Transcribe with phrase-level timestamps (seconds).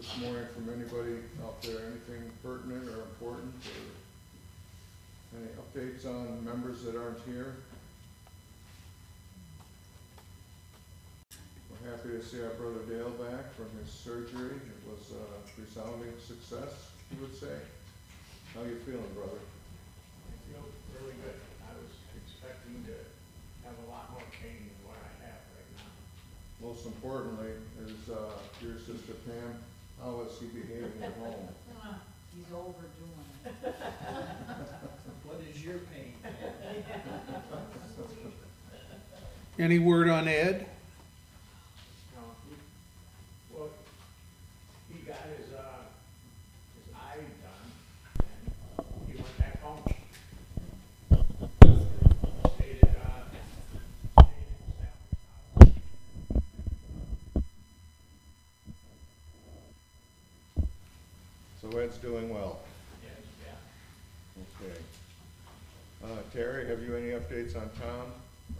[0.00, 1.76] this morning from anybody out there?
[1.92, 7.56] Anything pertinent or important or any updates on members that aren't here?
[11.68, 14.56] We're happy to see our brother Dale back from his surgery.
[14.56, 17.60] It was a resounding success, you would say.
[18.54, 19.36] How you feeling, brother?
[19.36, 20.64] I feel
[20.96, 21.36] really good.
[21.68, 21.92] I was
[22.24, 22.96] expecting to
[23.68, 25.92] have a lot more pain than what I have right now.
[26.64, 27.52] Most importantly,
[27.84, 29.60] is, uh, your sister Pam,
[30.02, 31.48] how is he behaving at home?
[32.34, 33.74] He's overdoing it.
[35.24, 36.14] What is your pain?
[39.58, 40.66] Any word on Ed?
[42.16, 42.54] No, he,
[43.56, 43.68] well,
[44.92, 45.84] he got his, uh,
[46.76, 47.70] his eye done,
[48.18, 48.26] and
[49.06, 49.82] he went back home.
[52.56, 52.90] Stayed at, uh,
[54.12, 54.24] stayed at
[54.66, 54.80] his
[55.60, 55.70] house.
[61.70, 62.60] So Ed's doing well.
[64.62, 64.74] Okay.
[66.02, 68.12] Uh, Terry, have you any updates on Tom,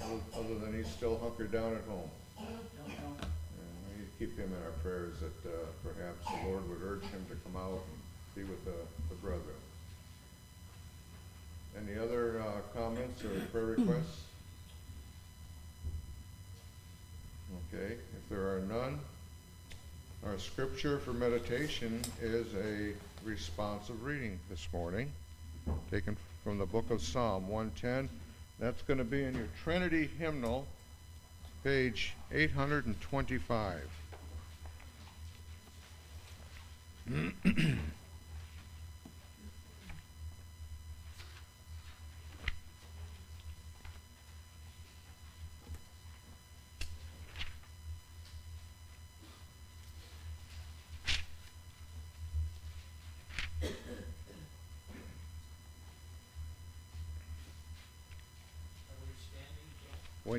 [0.02, 2.10] other- other than he's still hunkered down at home?
[2.38, 2.48] Don't
[2.88, 3.16] know.
[3.20, 7.24] And we keep him in our prayers that, uh, perhaps the Lord would urge him
[7.30, 8.00] to come out and
[8.36, 8.76] be with the,
[9.08, 9.42] the brethren.
[11.76, 14.24] Any other, uh, comments or prayer requests?
[17.74, 19.00] Okay, if there are none,
[20.26, 22.92] our scripture for meditation is a
[23.26, 25.10] responsive reading this morning,
[25.90, 28.10] taken from the book of Psalm 110.
[28.58, 30.66] That's going to be in your Trinity hymnal,
[31.64, 33.88] page 825.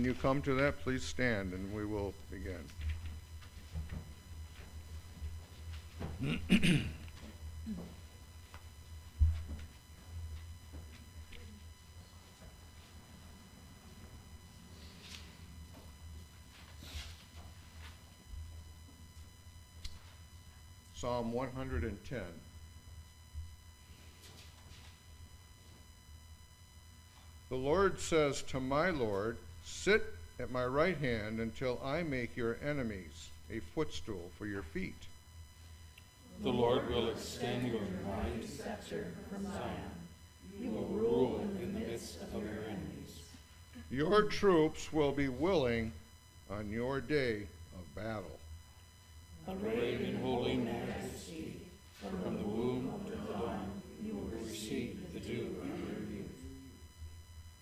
[0.02, 2.58] When you come to that, please stand and we will begin.
[20.96, 22.24] Psalm one hundred and ten.
[27.50, 30.04] The Lord says to my Lord, Sit
[30.40, 34.96] at my right hand until I make your enemies a footstool for your feet.
[36.42, 39.92] The Lord will extend your mighty scepter from Zion.
[40.60, 43.20] You will rule in the midst of your enemies.
[43.92, 45.92] Your troops will be willing
[46.50, 48.40] on your day of battle.
[49.48, 51.62] Arrayed in holy majesty,
[52.00, 53.21] from the womb to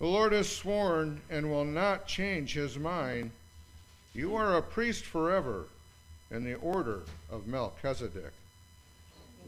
[0.00, 3.30] The Lord has sworn and will not change his mind.
[4.14, 5.66] You are a priest forever
[6.30, 8.32] in the order of Melchizedek.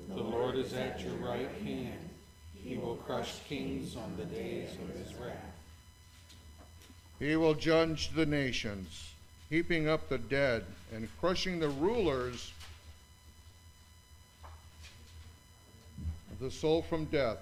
[0.08, 2.10] The Lord is at your right hand.
[2.62, 5.36] He will crush kings on the days of his wrath.
[7.18, 9.14] He will judge the nations,
[9.48, 12.52] heaping up the dead and crushing the rulers
[16.30, 17.38] of the soul from death.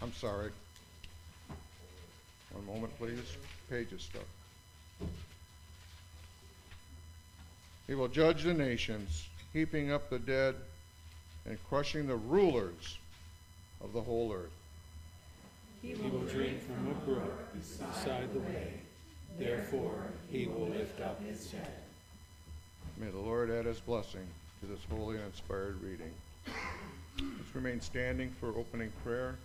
[0.00, 0.52] I'm sorry.
[2.54, 3.36] One moment, please.
[3.68, 4.22] Page is stuck.
[7.86, 10.54] He will judge the nations, heaping up the dead
[11.46, 12.98] and crushing the rulers
[13.82, 14.52] of the whole earth.
[15.82, 18.72] He will drink from a brook beside the way.
[19.38, 21.74] Therefore, he will lift up his head.
[22.96, 24.26] May the Lord add his blessing
[24.60, 26.12] to this holy and inspired reading.
[27.18, 29.36] Let's remain standing for opening prayer.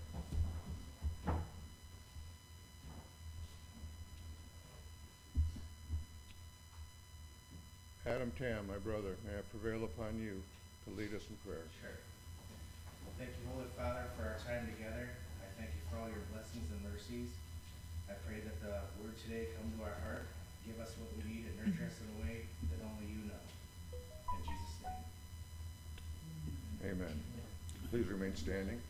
[8.10, 10.42] Adam Tam, my brother, may I prevail upon you
[10.82, 11.62] to lead us in prayer.
[11.78, 11.94] Sure.
[13.06, 15.14] Well, thank you, Holy Father, for our time together.
[15.46, 17.30] I thank you for all your blessings and mercies.
[18.10, 20.26] I pray that the word today come to our heart,
[20.66, 23.46] give us what we need, and nurture us in a way that only you know.
[23.94, 25.06] In Jesus' name.
[26.90, 27.14] Amen.
[27.94, 28.82] Please remain standing.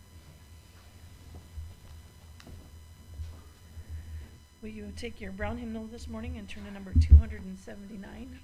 [4.64, 7.60] Will you take your brown hymnal this morning and turn to number two hundred and
[7.60, 8.40] seventy-nine?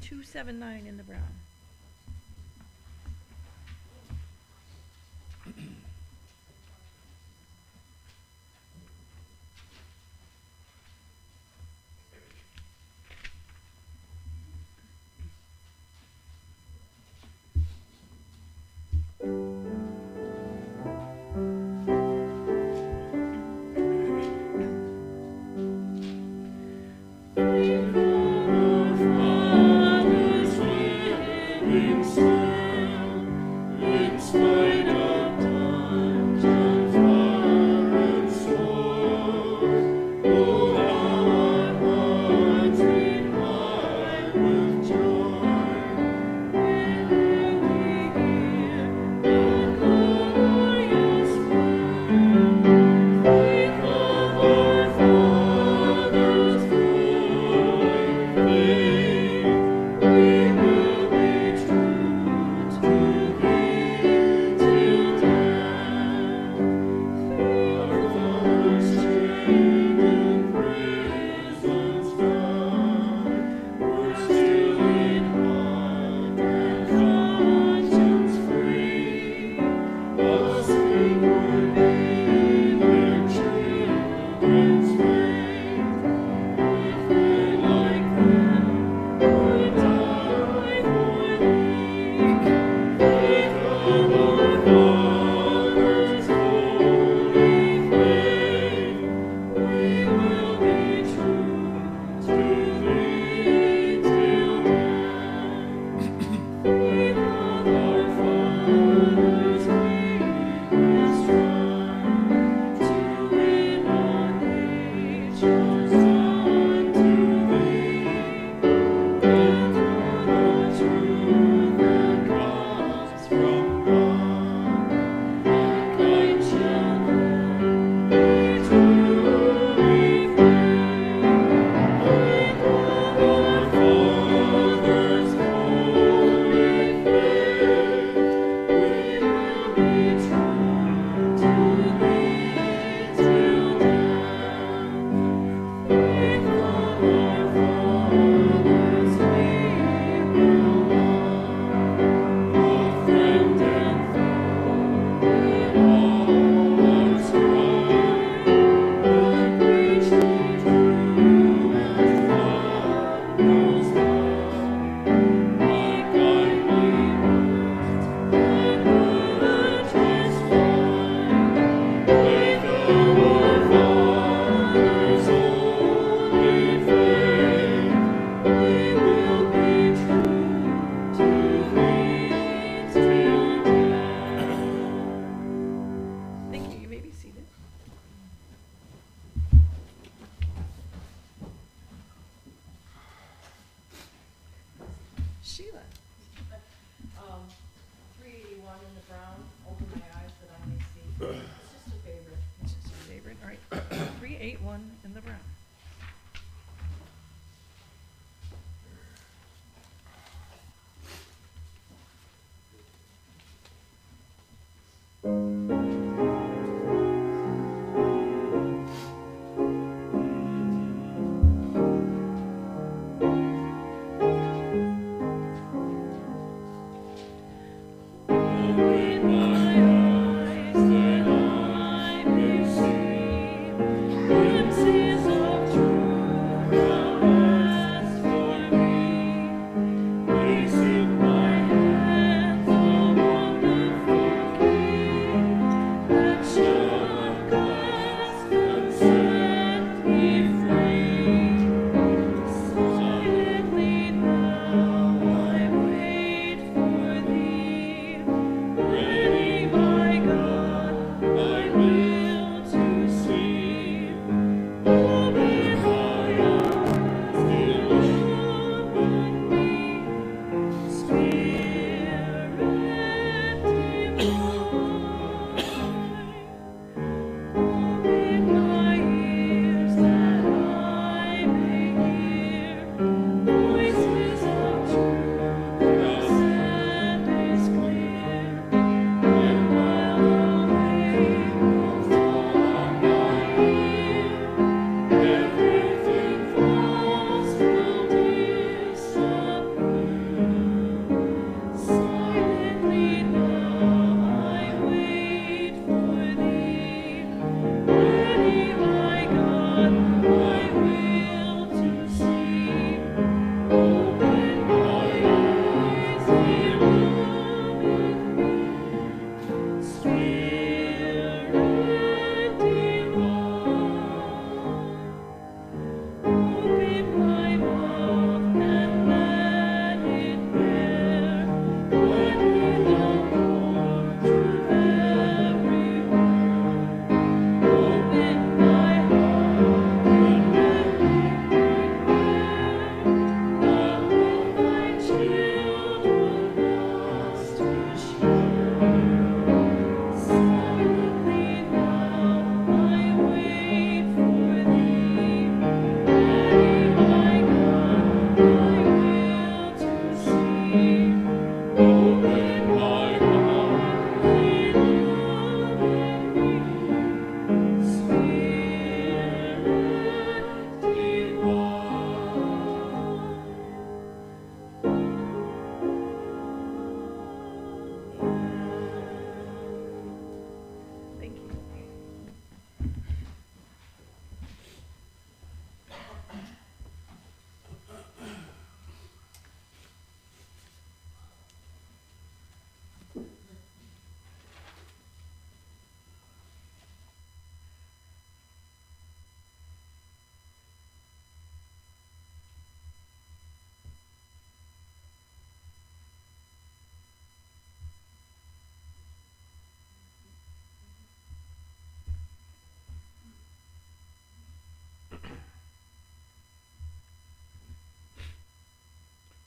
[0.00, 1.22] Two seven nine in the brown.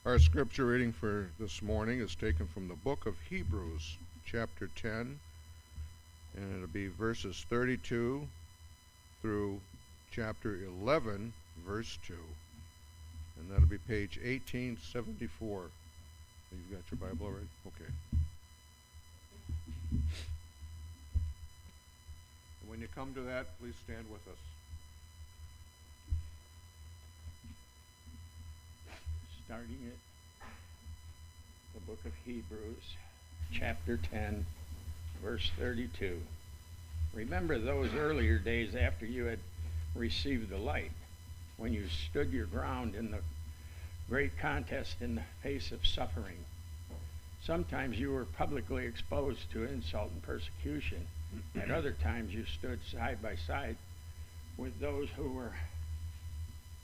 [0.06, 5.20] Our scripture reading for this morning is taken from the book of Hebrews, chapter 10,
[6.38, 8.28] and it'll be verses 32
[9.24, 9.60] through
[10.12, 11.34] chapter 11,
[11.66, 12.14] verse 2.
[13.40, 15.64] And that'll be page 1874.
[16.52, 17.48] You've got your Bible already?
[17.66, 17.92] Okay.
[22.68, 24.55] When you come to that, please stand with us.
[29.46, 30.48] starting at
[31.76, 32.96] the book of Hebrews,
[33.52, 34.44] chapter 10,
[35.24, 36.20] verse 32.
[37.14, 39.38] Remember those earlier days after you had
[39.94, 40.92] received the light,
[41.58, 43.20] when you stood your ground in the
[44.10, 46.38] great contest in the face of suffering.
[47.46, 51.06] Sometimes you were publicly exposed to insult and persecution.
[51.56, 53.78] At other times, you stood side by side
[54.58, 55.54] with those who were,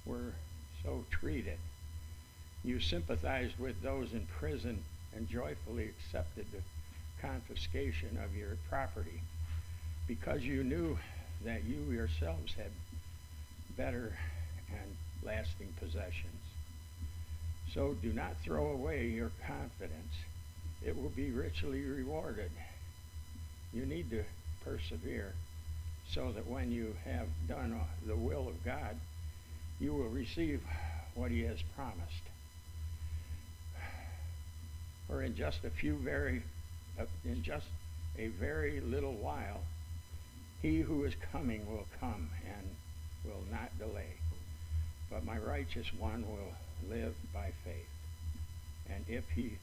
[0.05, 0.33] were
[0.83, 1.57] so treated.
[2.63, 4.83] You sympathized with those in prison
[5.15, 6.61] and joyfully accepted the
[7.21, 9.21] confiscation of your property
[10.07, 10.97] because you knew
[11.43, 12.71] that you yourselves had
[13.77, 14.13] better
[14.69, 16.41] and lasting possessions.
[17.73, 20.13] So do not throw away your confidence.
[20.85, 22.51] It will be richly rewarded.
[23.73, 24.23] You need to
[24.63, 25.33] persevere
[26.09, 28.97] so that when you have done the will of God,
[29.79, 30.61] you will receive
[31.15, 32.30] what he has promised.
[35.11, 36.41] For in just a few very,
[36.97, 37.65] uh, in just
[38.17, 39.59] a very little while,
[40.61, 42.69] he who is coming will come and
[43.25, 44.13] will not delay.
[45.09, 46.53] But my righteous one will
[46.89, 47.89] live by faith.
[48.89, 49.57] And if he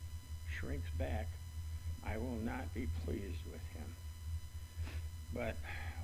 [0.58, 1.28] shrinks back,
[2.06, 3.94] I will not be pleased with him.
[5.32, 5.56] But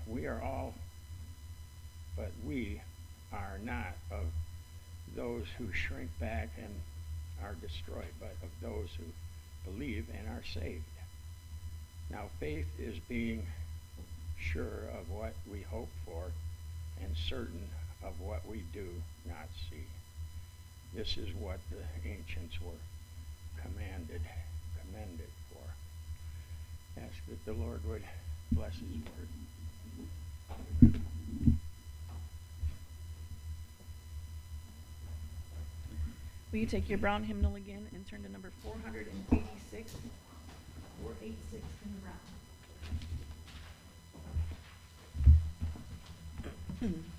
[0.07, 0.73] we are all,
[2.17, 2.81] but we
[3.31, 4.25] are not of
[5.15, 6.75] those who shrink back and
[7.43, 9.05] are destroyed, but of those who
[9.65, 10.85] believe and are saved.
[12.11, 13.47] Now, faith is being
[14.39, 16.25] sure of what we hope for
[17.03, 17.69] and certain
[18.05, 18.87] of what we do
[19.27, 19.85] not see.
[20.95, 22.73] This is what the ancients were
[23.63, 24.21] commanded,
[24.81, 27.01] commended for.
[27.01, 28.05] Ask that the Lord would
[28.53, 29.03] bless his
[30.83, 31.01] word.
[36.55, 39.97] Will you take your brown hymnal again and turn to number four hundred and eighty-six?
[41.03, 41.93] Four eight six in
[46.81, 47.05] the brown.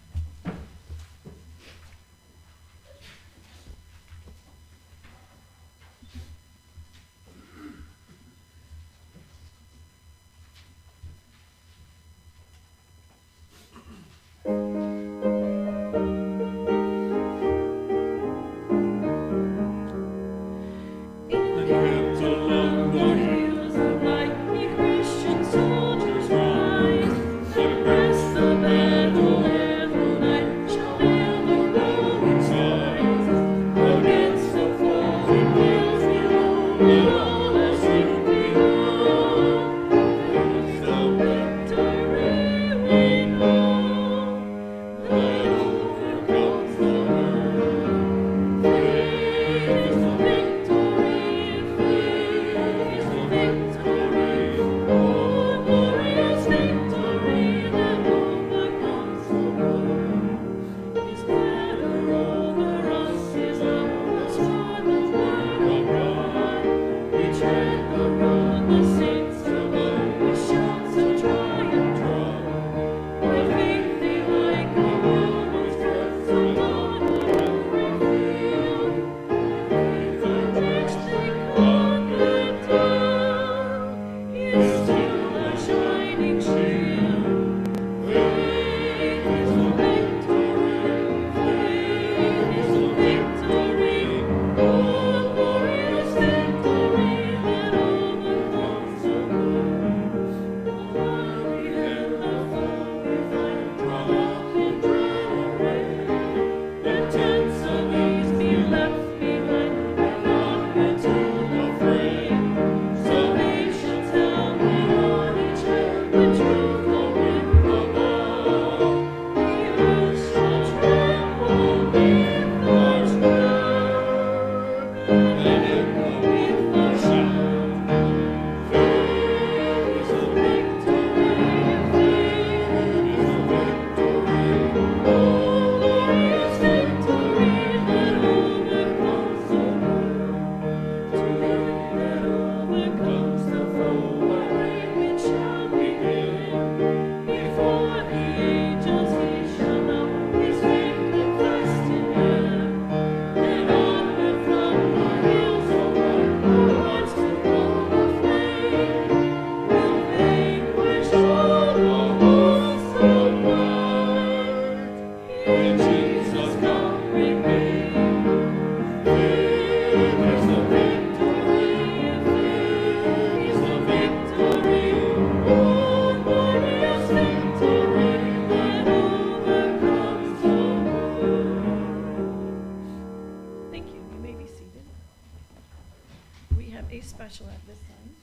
[186.91, 188.15] A special at this time.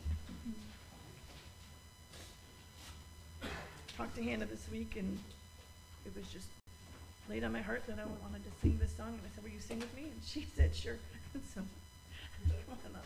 [3.96, 5.18] Talked to Hannah this week, and
[6.06, 6.46] it was just
[7.28, 9.08] laid on my heart that I wanted to sing this song.
[9.08, 10.96] And I said, "Will you sing with me?" And she said, "Sure."
[11.54, 11.60] so
[12.40, 13.04] come on up.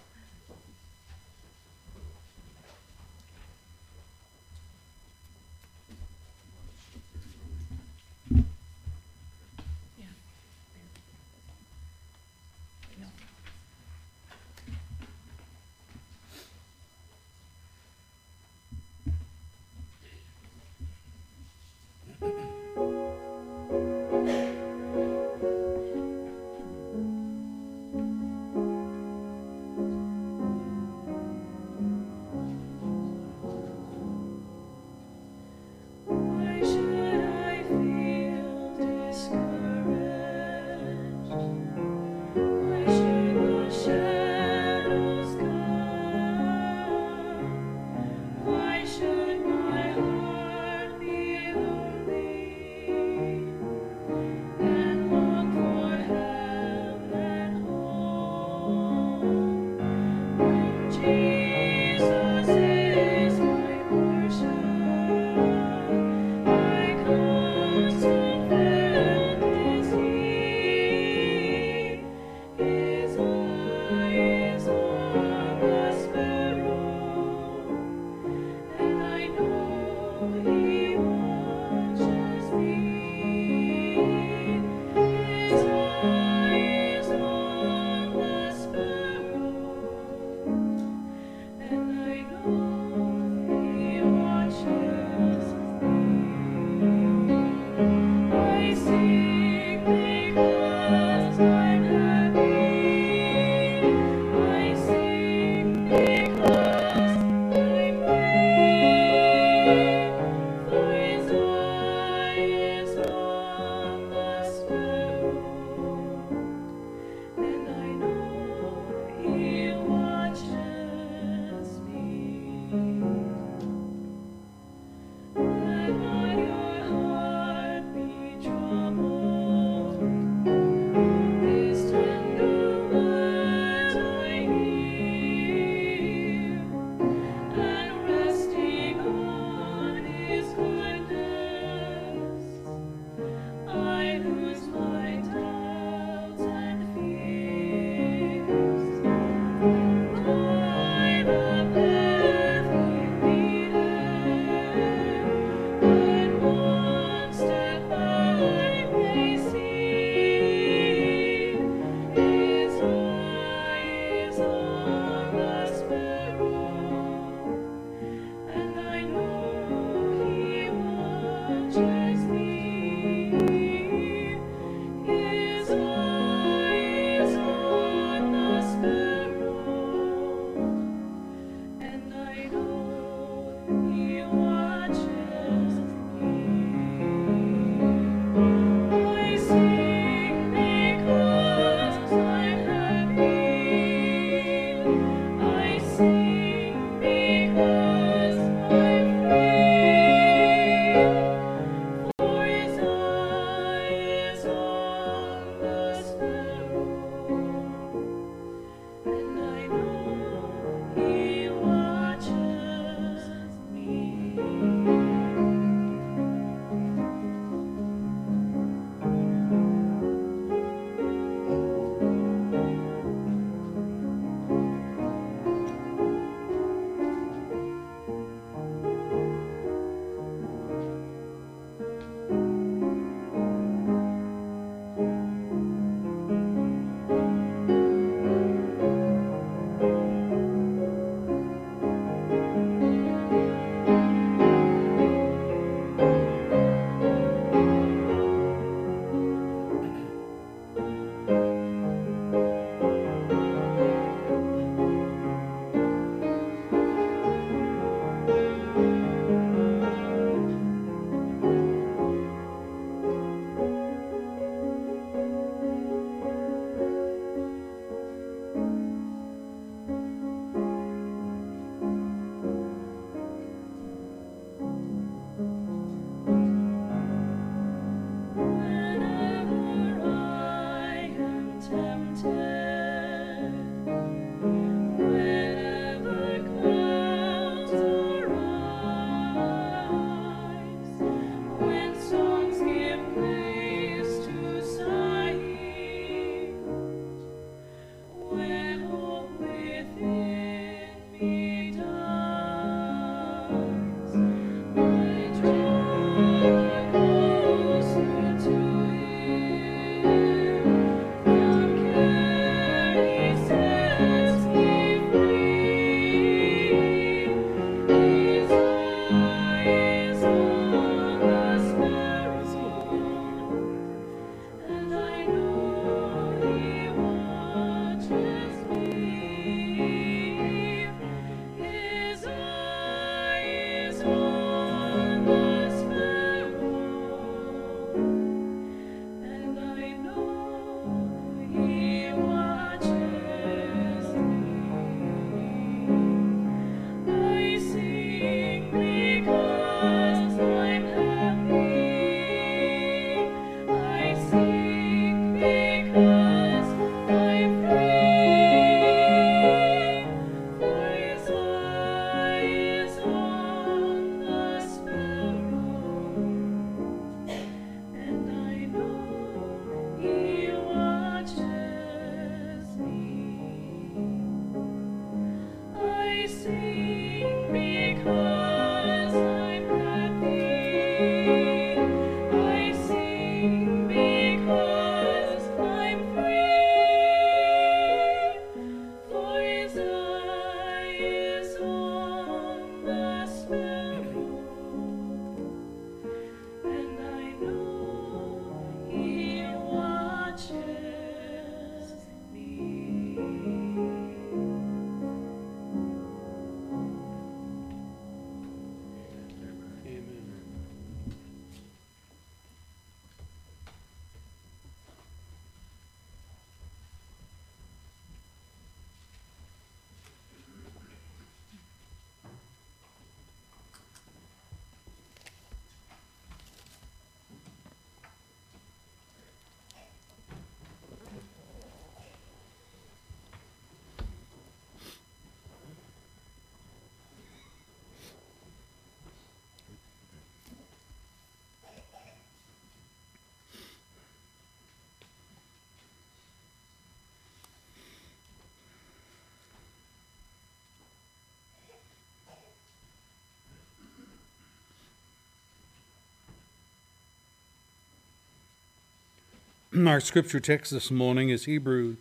[459.86, 461.96] Our scripture text this morning is Hebrew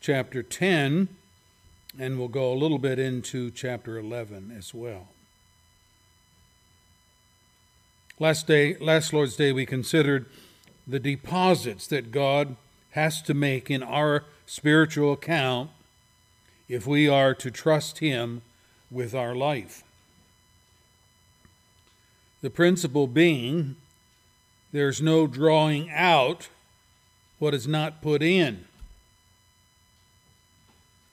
[0.00, 1.08] chapter 10,
[1.96, 5.08] and we'll go a little bit into chapter 11 as well.
[8.18, 10.26] Last day, last Lord's Day, we considered
[10.84, 12.56] the deposits that God
[12.92, 15.70] has to make in our spiritual account
[16.68, 18.42] if we are to trust Him
[18.90, 19.84] with our life.
[22.40, 23.76] The principle being
[24.72, 26.48] there's no drawing out
[27.42, 28.64] what is not put in.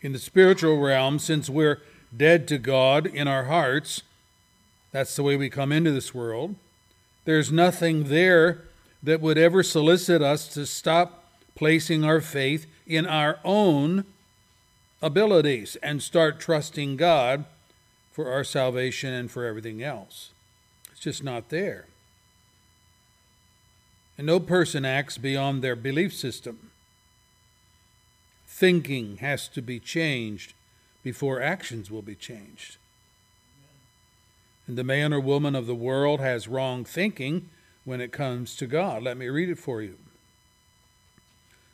[0.03, 1.81] In the spiritual realm, since we're
[2.15, 4.03] dead to God in our hearts,
[4.91, 6.53] that's the way we come into this world,
[7.25, 8.61] there's nothing there
[9.01, 11.23] that would ever solicit us to stop
[11.55, 14.05] placing our faith in our own
[15.01, 17.43] abilities and start trusting God
[18.11, 20.29] for our salvation and for everything else.
[20.91, 21.85] It's just not there.
[24.19, 26.71] And no person acts beyond their belief system.
[28.45, 30.51] Thinking has to be changed
[31.03, 32.75] before actions will be changed.
[34.67, 37.47] And the man or woman of the world has wrong thinking
[37.85, 39.03] when it comes to God.
[39.03, 39.95] Let me read it for you.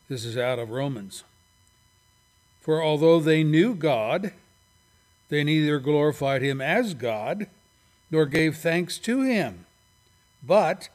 [0.08, 1.24] This is out of Romans.
[2.62, 4.34] For although they knew God,
[5.30, 7.48] they neither glorified him as God
[8.12, 9.66] nor gave thanks to him,
[10.44, 10.90] but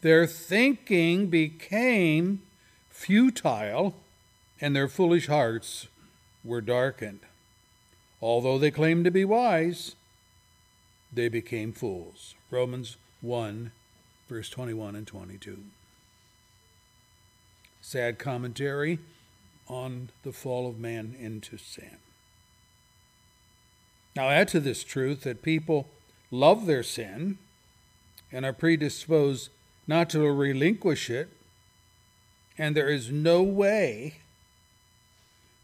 [0.00, 2.42] their thinking became
[2.88, 3.94] futile
[4.60, 5.88] and their foolish hearts
[6.44, 7.20] were darkened.
[8.22, 9.96] Although they claimed to be wise,
[11.12, 12.34] they became fools.
[12.50, 13.72] Romans 1,
[14.28, 15.58] verse 21 and 22.
[17.80, 18.98] Sad commentary
[19.66, 21.96] on the fall of man into sin.
[24.14, 25.86] Now, add to this truth that people
[26.30, 27.38] love their sin
[28.32, 29.50] and are predisposed
[29.90, 31.28] not to relinquish it,
[32.56, 34.18] and there is no way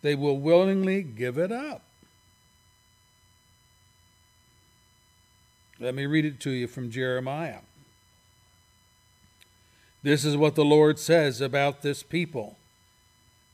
[0.02, 1.82] they will willingly give it up.
[5.78, 7.60] Let me read it to you from Jeremiah.
[10.02, 12.56] This is what the Lord says about this people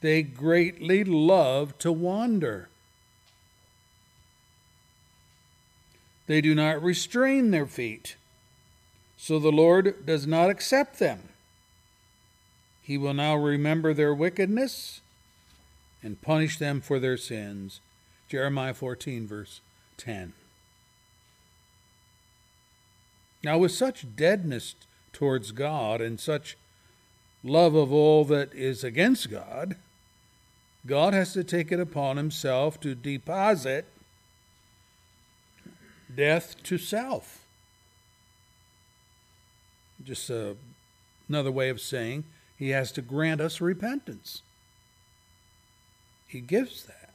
[0.00, 2.70] they greatly love to wander.
[6.26, 8.16] They do not restrain their feet,
[9.22, 11.28] so the Lord does not accept them.
[12.82, 15.00] He will now remember their wickedness
[16.02, 17.78] and punish them for their sins.
[18.28, 19.60] Jeremiah 14, verse
[19.96, 20.32] 10.
[23.44, 24.74] Now, with such deadness
[25.12, 26.56] towards God and such
[27.44, 29.76] love of all that is against God,
[30.84, 33.86] God has to take it upon himself to deposit
[36.12, 37.41] death to self.
[40.04, 40.56] Just a,
[41.28, 42.24] another way of saying
[42.56, 44.42] he has to grant us repentance.
[46.26, 47.10] He gives that.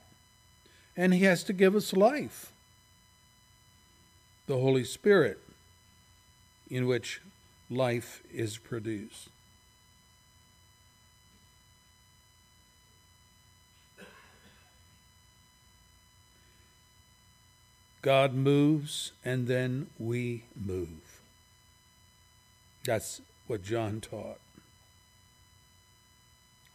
[0.95, 2.51] And he has to give us life.
[4.47, 5.39] The Holy Spirit,
[6.69, 7.21] in which
[7.69, 9.29] life is produced.
[18.01, 21.06] God moves and then we move.
[22.87, 24.39] That's what John taught.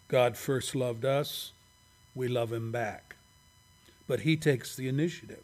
[0.09, 1.53] God first loved us,
[2.15, 3.17] we love him back.
[4.07, 5.43] But he takes the initiative,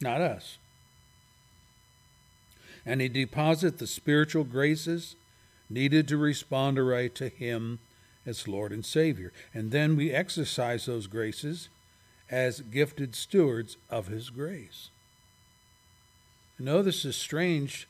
[0.00, 0.56] not us.
[2.86, 5.14] And he deposits the spiritual graces
[5.68, 7.80] needed to respond aright to him
[8.24, 9.30] as Lord and Savior.
[9.52, 11.68] And then we exercise those graces
[12.30, 14.88] as gifted stewards of His grace.
[16.58, 17.86] I know this is strange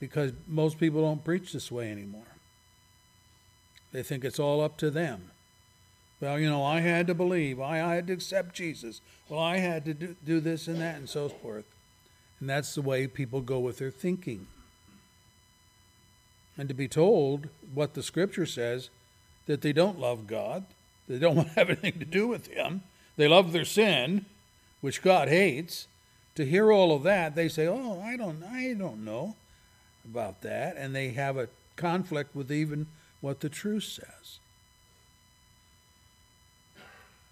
[0.00, 2.22] because most people don't preach this way anymore.
[3.92, 5.30] They think it's all up to them.
[6.20, 9.00] Well, you know, I had to believe, I, I had to accept Jesus.
[9.28, 11.64] Well, I had to do, do this and that and so forth.
[12.40, 14.46] And that's the way people go with their thinking.
[16.58, 18.90] And to be told what the scripture says
[19.46, 20.64] that they don't love God,
[21.08, 22.82] they don't have anything to do with Him,
[23.16, 24.26] they love their sin,
[24.80, 25.86] which God hates.
[26.36, 29.34] To hear all of that, they say, "Oh, I don't, I don't know
[30.04, 32.86] about that," and they have a conflict with even
[33.20, 34.38] what the truth says.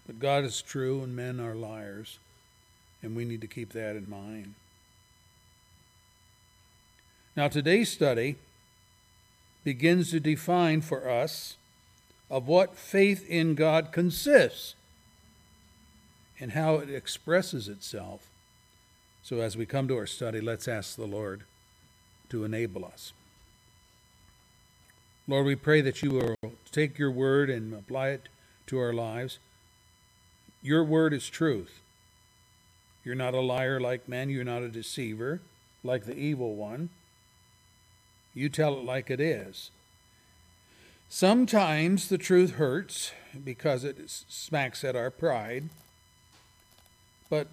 [0.05, 2.17] But God is true, and men are liars,
[3.03, 4.55] and we need to keep that in mind.
[7.35, 8.37] Now, today's study
[9.63, 11.57] begins to define for us
[12.29, 14.75] of what faith in God consists
[16.39, 18.29] and how it expresses itself.
[19.21, 21.43] So, as we come to our study, let's ask the Lord
[22.29, 23.13] to enable us.
[25.27, 28.29] Lord, we pray that you will take your word and apply it
[28.67, 29.37] to our lives.
[30.61, 31.81] Your word is truth.
[33.03, 35.41] You're not a liar like men, you're not a deceiver
[35.83, 36.89] like the evil one.
[38.33, 39.71] You tell it like it is.
[41.09, 43.11] Sometimes the truth hurts
[43.43, 45.69] because it smacks at our pride.
[47.29, 47.47] But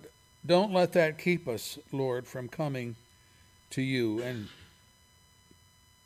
[0.45, 2.97] don't let that keep us, Lord, from coming
[3.71, 4.49] to you and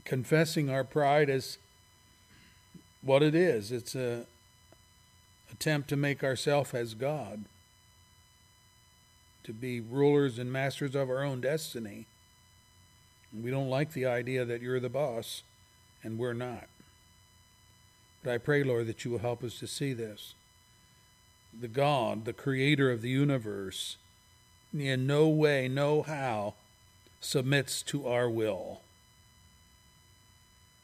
[0.05, 1.59] confessing our pride as
[3.03, 3.73] what it is.
[3.73, 4.27] It's a
[5.53, 7.45] attempt to make ourselves as God,
[9.45, 12.07] to be rulers and masters of our own destiny.
[13.33, 15.43] We don't like the idea that you're the boss
[16.03, 16.69] and we're not.
[18.23, 20.35] But I pray, Lord, that you will help us to see this.
[21.59, 23.97] The God, the creator of the universe,
[24.73, 26.55] in no way, no how,
[27.21, 28.81] submits to our will.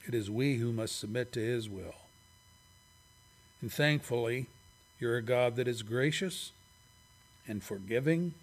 [0.07, 1.95] It is we who must submit to his will.
[3.61, 4.47] And thankfully,
[5.01, 6.53] you're a God that is gracious
[7.49, 8.35] and forgiving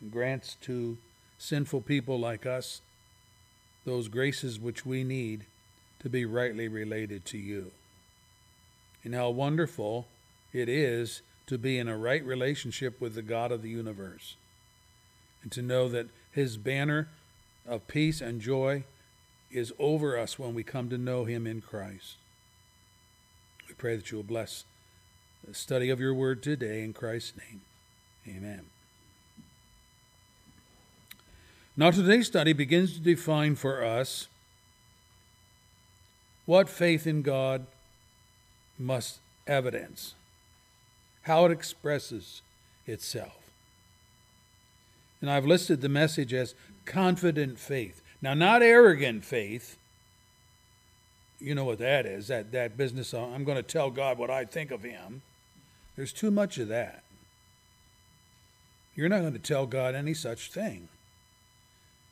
[0.00, 0.98] and grants to
[1.38, 2.80] sinful people like us
[3.84, 5.44] those graces which we need
[6.00, 7.72] to be rightly related to you.
[9.04, 10.06] And how wonderful
[10.52, 14.36] it is to be in a right relationship with the God of the universe
[15.42, 17.08] and to know that his banner
[17.66, 18.84] of peace and joy
[19.52, 22.16] is over us when we come to know him in Christ.
[23.68, 24.64] We pray that you will bless
[25.46, 27.62] the study of your word today in Christ's name.
[28.28, 28.62] Amen.
[31.76, 34.28] Now, today's study begins to define for us
[36.44, 37.66] what faith in God
[38.78, 40.14] must evidence,
[41.22, 42.42] how it expresses
[42.86, 43.50] itself.
[45.20, 48.01] And I've listed the message as confident faith.
[48.22, 49.76] Now, not arrogant faith.
[51.40, 54.30] You know what that is, that, that business of, I'm going to tell God what
[54.30, 55.22] I think of him.
[55.96, 57.02] There's too much of that.
[58.94, 60.88] You're not going to tell God any such thing.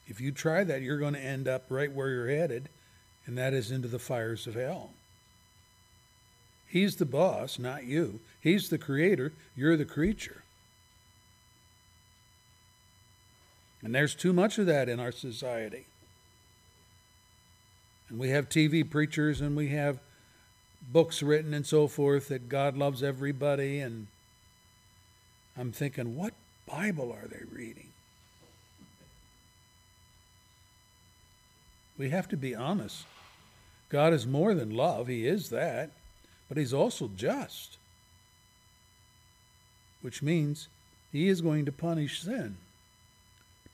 [0.08, 2.68] If you try that, you're going to end up right where you're headed,
[3.24, 4.90] and that is into the fires of hell.
[6.66, 8.18] He's the boss, not you.
[8.40, 10.42] He's the creator, you're the creature.
[13.82, 15.86] And there's too much of that in our society.
[18.10, 20.00] And we have TV preachers and we have
[20.92, 23.78] books written and so forth that God loves everybody.
[23.80, 24.08] And
[25.56, 26.34] I'm thinking, what
[26.66, 27.88] Bible are they reading?
[31.96, 33.04] We have to be honest.
[33.88, 35.90] God is more than love, He is that,
[36.48, 37.76] but He's also just,
[40.00, 40.68] which means
[41.12, 42.56] He is going to punish sin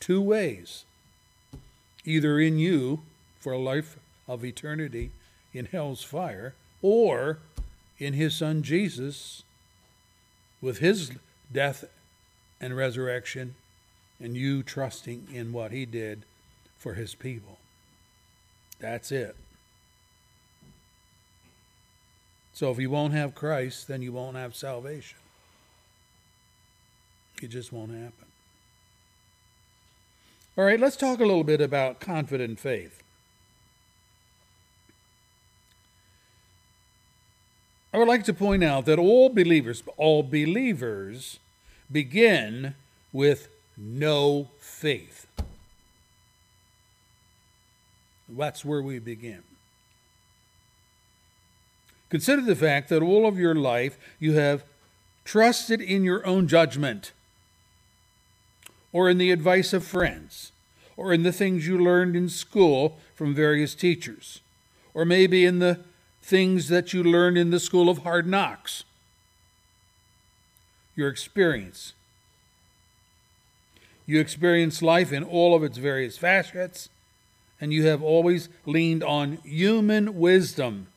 [0.01, 0.85] two ways
[2.05, 3.01] either in you
[3.41, 3.99] for a life
[4.29, 5.11] of eternity
[5.53, 7.39] in hell's fire, or
[7.99, 9.43] in His Son Jesus
[10.61, 11.13] with His
[11.53, 11.85] death
[12.61, 13.55] and resurrection,
[14.21, 16.23] and you trusting in what He did
[16.79, 17.59] for His people.
[18.79, 19.37] That's it.
[22.53, 25.19] So if you won't have Christ, then you won't have salvation.
[27.43, 28.27] It just won't happen.
[30.57, 33.03] All right, let's talk a little bit about confident faith.
[37.97, 41.39] I would like to point out that all believers, all believers
[41.91, 42.75] begin
[43.11, 45.27] with no faith.
[48.29, 49.45] That's where we begin.
[52.11, 54.65] Consider the fact that all of your life you have
[55.25, 57.13] trusted in your own judgment,
[58.93, 60.53] or in the advice of friends,
[60.99, 64.43] or in the things you learned in school from various teachers,
[64.93, 65.81] or maybe in the
[66.27, 68.83] things that you learned in the school of hard knocks.
[70.97, 71.93] Your experience.
[74.07, 76.89] You experience life in all of its various facets,
[77.61, 80.89] and you have always leaned on human wisdom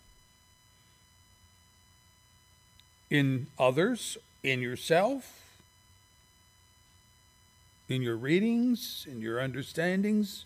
[3.12, 5.60] in others, in yourself,
[7.88, 10.46] in your readings, in your understandings,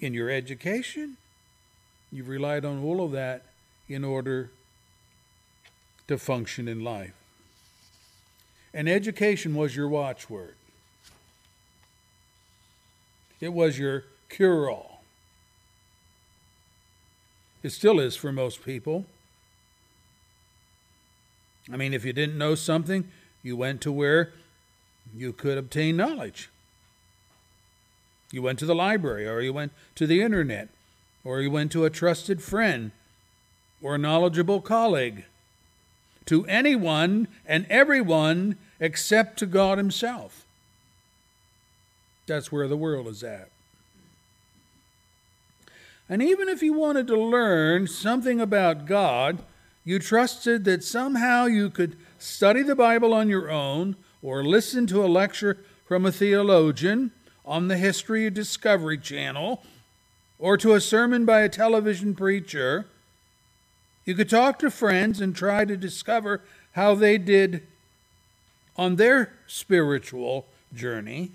[0.00, 1.16] in your education.
[2.16, 3.42] You've relied on all of that
[3.90, 4.48] in order
[6.08, 7.12] to function in life.
[8.72, 10.54] And education was your watchword,
[13.38, 15.02] it was your cure all.
[17.62, 19.04] It still is for most people.
[21.70, 23.10] I mean, if you didn't know something,
[23.42, 24.32] you went to where
[25.14, 26.48] you could obtain knowledge.
[28.32, 30.70] You went to the library, or you went to the internet,
[31.26, 32.92] or you went to a trusted friend
[33.82, 35.24] or a knowledgeable colleague,
[36.24, 40.46] to anyone and everyone except to God Himself.
[42.26, 43.48] That's where the world is at.
[46.08, 49.40] And even if you wanted to learn something about God,
[49.84, 55.04] you trusted that somehow you could study the Bible on your own or listen to
[55.04, 57.10] a lecture from a theologian
[57.44, 59.62] on the History of Discovery Channel
[60.38, 62.86] or to a sermon by a television preacher.
[64.04, 67.66] You could talk to friends and try to discover how they did
[68.76, 71.30] on their spiritual journey.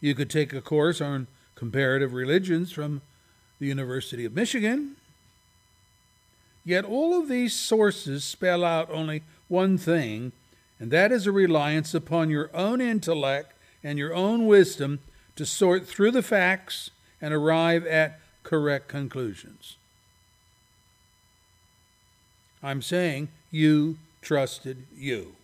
[0.00, 3.02] You could take a course on comparative religions from
[3.58, 4.96] the University of Michigan.
[6.64, 10.32] Yet all of these sources spell out only one thing,
[10.78, 15.00] and that is a reliance upon your own intellect and your own wisdom
[15.38, 19.76] to sort through the facts and arrive at correct conclusions.
[22.60, 25.36] I'm saying you trusted you.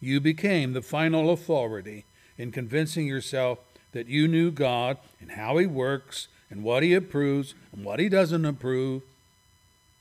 [0.00, 2.04] You became the final authority
[2.38, 3.58] in convincing yourself
[3.90, 8.08] that you knew God and how He works and what He approves and what He
[8.08, 9.02] doesn't approve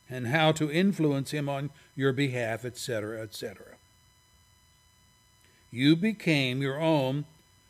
[0.07, 3.72] and how to influence Him on your behalf, etc., etc.
[5.73, 7.25] You became your own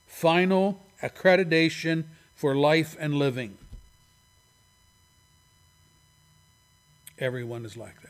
[0.05, 2.03] final accreditation
[2.35, 3.57] for life and living.
[7.17, 8.09] Everyone is like that.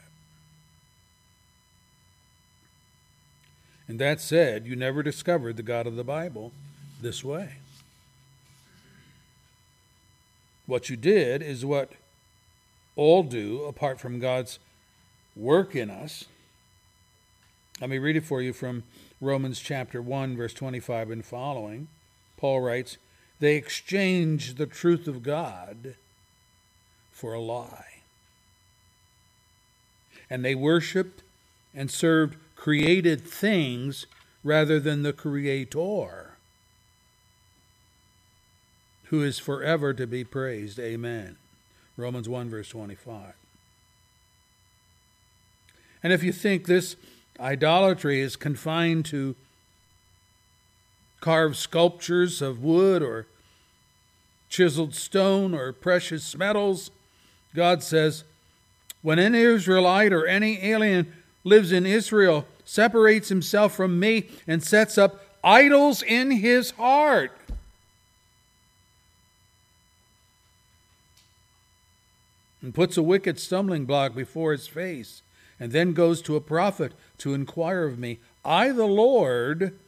[3.88, 6.54] And that said, you never discovered the God of the Bible
[7.00, 7.58] this way.
[10.66, 11.92] What you did is what
[12.96, 14.58] all do apart from God's
[15.36, 16.26] work in us.
[17.80, 18.82] Let me read it for you from
[19.24, 21.88] Romans chapter 1, verse 25 and following.
[22.36, 22.98] Paul writes,
[23.40, 25.96] They exchanged the truth of God
[27.12, 28.02] for a lie.
[30.30, 31.24] And they worshiped
[31.74, 34.06] and served created things
[34.44, 36.38] rather than the Creator,
[39.06, 40.80] who is forever to be praised.
[40.80, 41.38] Amen.
[41.96, 43.34] Romans 1, verse 25.
[46.02, 46.98] And if you think this
[47.40, 49.36] idolatry is confined to
[51.24, 53.26] carved sculptures of wood or
[54.50, 56.92] chiseled stone or precious metals,
[57.56, 58.26] God says,
[59.02, 61.14] when an Israelite or any alien
[61.46, 67.32] lives in Israel separates himself from me and sets up idols in his heart.
[72.62, 75.22] And puts a wicked stumbling block before his face,
[75.60, 78.20] and then goes to a prophet to inquire of me.
[78.44, 79.80] I, the Lord,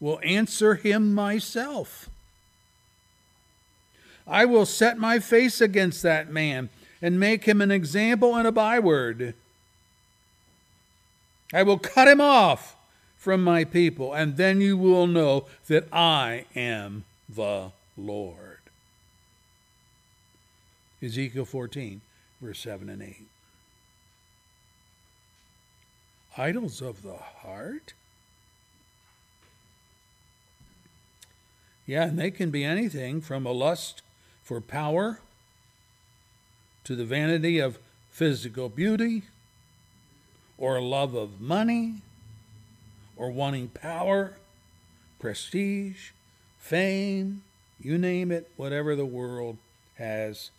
[0.00, 2.08] will answer him myself.
[4.26, 6.70] I will set my face against that man
[7.02, 9.34] and make him an example and a byword.
[11.52, 12.76] I will cut him off
[13.18, 18.60] from my people, and then you will know that I am the Lord.
[21.02, 22.00] Ezekiel 14,
[22.40, 23.33] verse 7 and 8.
[26.36, 27.94] Idols of the heart?
[31.86, 34.02] Yeah, and they can be anything from a lust
[34.42, 35.20] for power
[36.84, 37.78] to the vanity of
[38.10, 39.22] physical beauty
[40.58, 41.96] or a love of money
[43.16, 44.34] or wanting power,
[45.18, 46.10] prestige,
[46.58, 47.42] fame,
[47.80, 49.58] you name it, whatever the world
[49.96, 50.50] has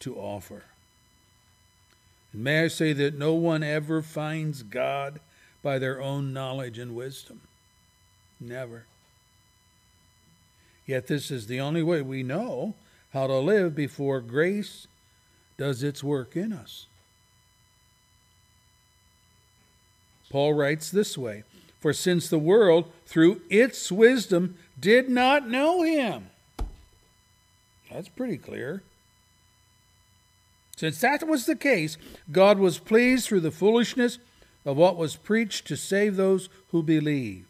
[0.00, 0.64] to offer.
[2.34, 5.20] May I say that no one ever finds God
[5.62, 7.40] by their own knowledge and wisdom.
[8.40, 8.86] Never.
[10.84, 12.74] Yet this is the only way we know
[13.12, 14.88] how to live before grace
[15.56, 16.86] does its work in us.
[20.28, 21.44] Paul writes this way
[21.78, 26.26] For since the world, through its wisdom, did not know him.
[27.90, 28.82] That's pretty clear.
[30.84, 31.96] Since that was the case,
[32.30, 34.18] God was pleased through the foolishness
[34.66, 37.46] of what was preached to save those who believe.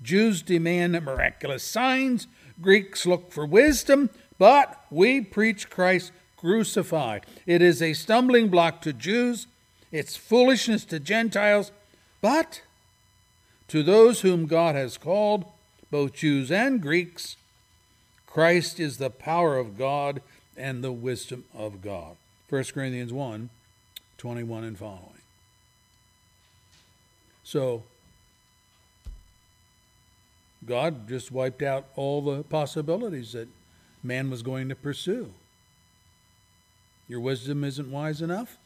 [0.00, 2.28] Jews demand miraculous signs,
[2.60, 4.08] Greeks look for wisdom,
[4.38, 7.26] but we preach Christ crucified.
[7.44, 9.48] It is a stumbling block to Jews,
[9.90, 11.72] it's foolishness to Gentiles,
[12.20, 12.62] but
[13.66, 15.44] to those whom God has called,
[15.90, 17.34] both Jews and Greeks,
[18.28, 20.22] Christ is the power of God
[20.56, 22.16] and the wisdom of God.
[22.48, 23.50] 1 Corinthians 1
[24.18, 25.20] 21 and following.
[27.44, 27.82] So,
[30.64, 33.48] God just wiped out all the possibilities that
[34.02, 35.32] man was going to pursue.
[37.08, 38.56] Your wisdom isn't wise enough?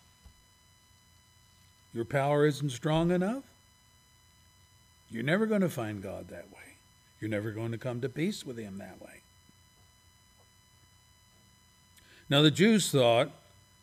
[1.93, 3.43] Your power isn't strong enough?
[5.11, 6.77] You're never going to find God that way.
[7.21, 9.21] You're never going to come to peace with Him that way.
[12.31, 13.33] Now, the Jews thought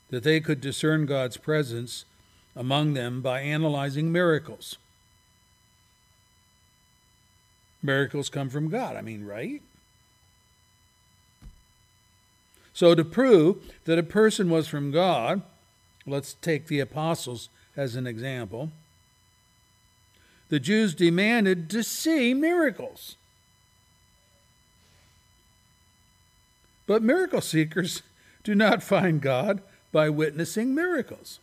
[0.10, 2.05] that they could discern God's presence
[2.55, 4.78] among them by analyzing miracles.
[7.84, 9.62] Miracles come from God, I mean, right?
[12.74, 15.41] So, to prove that a person was from God,
[16.05, 18.72] let's take the apostles as an example.
[20.49, 23.16] The Jews demanded to see miracles.
[26.86, 28.01] But miracle seekers
[28.43, 29.62] do not find God
[29.98, 31.39] by witnessing miracles.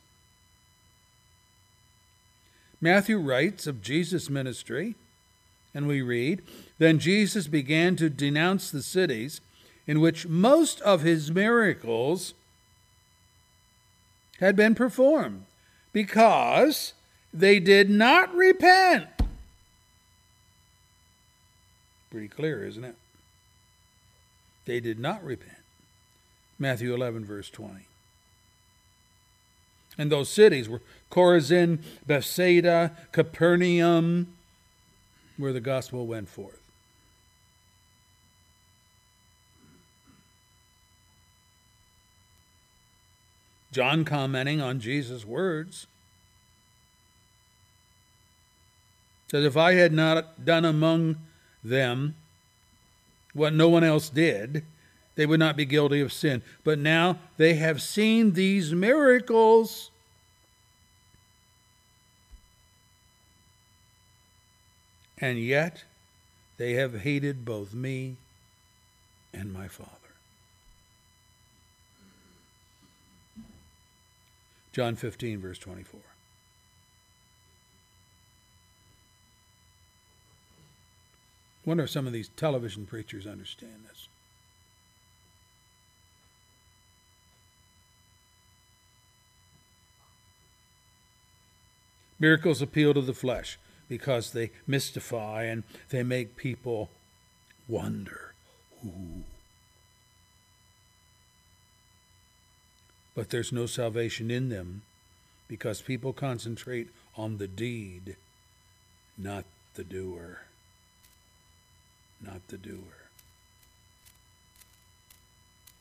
[2.81, 4.95] Matthew writes of Jesus' ministry,
[5.75, 6.41] and we read
[6.79, 9.41] Then Jesus began to denounce the cities
[9.89, 12.35] in which most of his miracles
[14.39, 15.47] had been performed
[15.93, 16.93] because
[17.33, 19.09] they did not repent.
[22.09, 22.95] Pretty clear, isn't it?
[24.65, 25.59] They did not repent.
[26.57, 27.89] Matthew 11, verse 20.
[29.97, 34.35] And those cities were Chorazin, Bethsaida, Capernaum,
[35.37, 36.61] where the gospel went forth.
[43.75, 45.89] John commenting on Jesus' words
[49.29, 51.17] says, If I had not done among
[51.65, 52.15] them
[53.33, 54.65] what no one else did,
[55.17, 56.43] they would not be guilty of sin.
[56.65, 59.91] But now they have seen these miracles.
[65.19, 65.85] And yet
[66.57, 68.17] they have hated both me
[69.33, 69.91] and my Father.
[74.73, 76.01] John 15, verse 24.
[81.65, 84.09] wonder if some of these television preachers understand this.
[92.25, 96.89] Miracles appeal to the flesh because they mystify and they make people
[97.69, 98.33] wonder.
[98.85, 99.25] Ooh.
[103.15, 104.83] but there's no salvation in them
[105.49, 108.17] because people concentrate on the deed,
[109.17, 109.45] not
[109.75, 110.41] the doer.
[112.21, 113.09] Not the doer.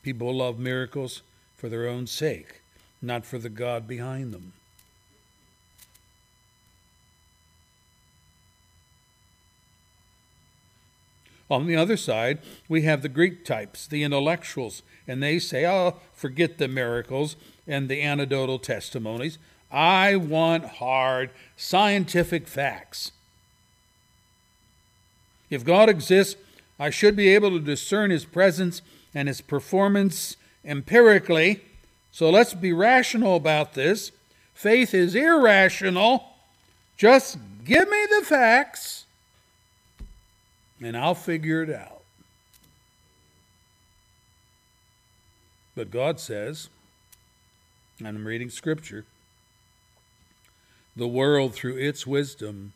[0.02, 1.22] People love miracles
[1.56, 2.60] for their own sake,
[3.00, 4.52] not for the God behind them.
[11.54, 16.00] On the other side, we have the Greek types, the intellectuals, and they say, oh,
[16.12, 19.38] forget the miracles and the anecdotal testimonies.
[19.70, 23.12] I want hard scientific facts.
[25.48, 26.34] If God exists,
[26.80, 28.82] I should be able to discern his presence
[29.14, 31.60] and his performance empirically.
[32.10, 34.10] So let's be rational about this.
[34.54, 36.30] Faith is irrational.
[36.96, 39.03] Just give me the facts
[40.84, 42.02] and I'll figure it out.
[45.74, 46.68] But God says,
[47.98, 49.04] and I'm reading scripture,
[50.96, 52.72] the world through its wisdom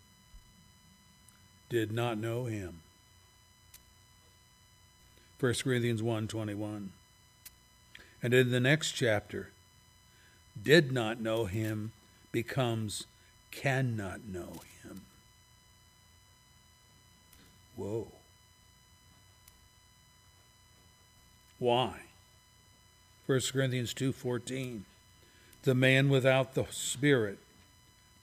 [1.68, 2.80] did not know him.
[5.38, 6.88] 1 Corinthians 1:21.
[8.20, 9.52] And in the next chapter,
[10.60, 11.92] did not know him
[12.32, 13.06] becomes
[13.52, 14.77] cannot know him.
[17.78, 18.08] Whoa.
[21.60, 22.00] Why?
[23.26, 24.82] 1 Corinthians 2:14
[25.62, 27.38] The man without the spirit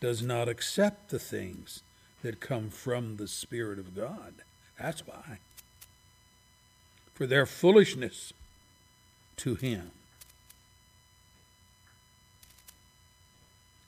[0.01, 1.81] does not accept the things
[2.21, 4.33] that come from the spirit of God.
[4.77, 5.39] That's why.
[7.13, 8.33] For their foolishness
[9.37, 9.91] to him.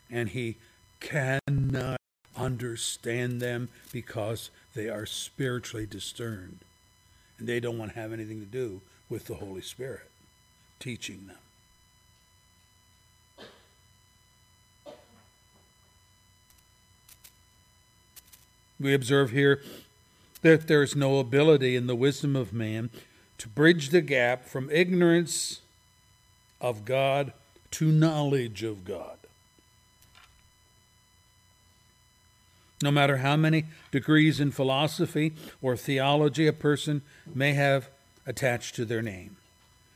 [0.10, 0.56] And he
[1.02, 2.00] cannot
[2.38, 6.60] understand them because they are spiritually discerned.
[7.40, 10.10] And they don't want to have anything to do with the Holy Spirit
[10.80, 11.38] teaching them.
[18.80, 19.64] We observe here
[20.44, 22.92] that there is no ability in the wisdom of man
[23.40, 25.62] to bridge the gap from ignorance
[26.62, 27.34] of God
[27.72, 29.17] to knowledge of God.
[32.82, 37.02] No matter how many degrees in philosophy or theology a person
[37.34, 37.90] may have
[38.26, 39.38] attached to their name,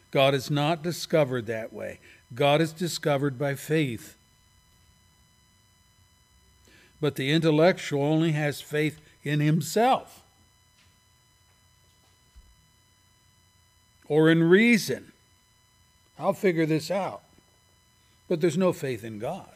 [0.09, 1.99] God is not discovered that way.
[2.33, 4.15] God is discovered by faith.
[6.99, 10.21] But the intellectual only has faith in himself
[14.07, 15.11] or in reason.
[16.19, 17.21] I'll figure this out.
[18.27, 19.49] But there's no faith in God.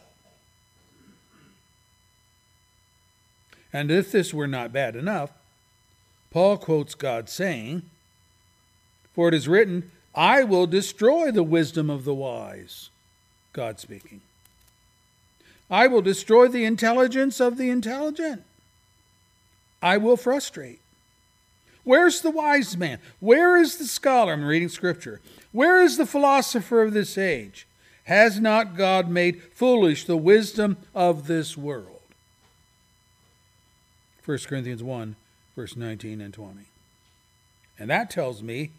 [3.76, 5.32] And if this were not bad enough,
[6.32, 7.82] Paul quotes God saying,
[9.13, 12.89] For it is written, I will destroy the wisdom of the wise.
[13.51, 14.21] God speaking.
[15.69, 18.43] I will destroy the intelligence of the intelligent.
[19.82, 20.80] I will frustrate.
[21.84, 22.99] Where's the wise man?
[23.19, 24.32] Where is the scholar?
[24.32, 25.19] I'm reading scripture.
[25.51, 27.67] Where is the philosopher of this age?
[28.05, 31.94] Has not God made foolish the wisdom of this world?
[34.26, 35.15] 1 Corinthians 1,
[35.55, 36.61] verse 19 and 20.
[37.78, 38.71] And that tells me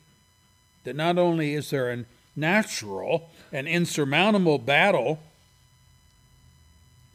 [0.85, 5.21] that not only is there a natural and insurmountable battle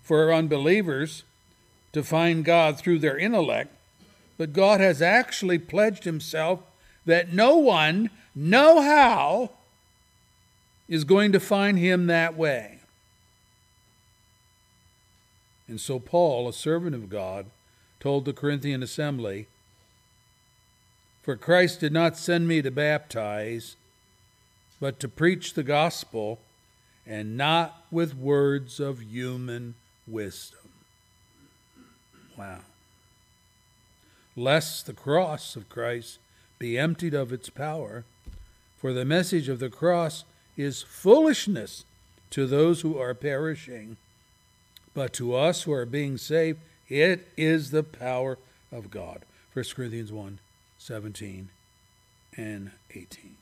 [0.01, 1.23] for unbelievers
[1.91, 3.73] to find God through their intellect,
[4.37, 6.61] but God has actually pledged himself
[7.05, 9.51] that no one, no how,
[10.87, 12.79] is going to find him that way.
[15.67, 17.45] And so Paul, a servant of God,
[18.01, 19.47] told the Corinthian assembly,
[21.21, 23.77] For Christ did not send me to baptize,
[24.81, 26.39] but to preach the gospel,
[27.05, 29.75] and not with words of human
[30.07, 30.59] wisdom.
[32.35, 32.61] Wow.
[34.35, 36.17] Lest the cross of Christ
[36.57, 38.03] be emptied of its power,
[38.77, 40.23] for the message of the cross
[40.57, 41.85] is foolishness
[42.31, 43.97] to those who are perishing,
[44.95, 46.59] but to us who are being saved,
[46.91, 48.37] it is the power
[48.71, 49.21] of God.
[49.53, 50.39] 1 Corinthians 1
[50.77, 51.49] 17
[52.35, 53.35] and 18.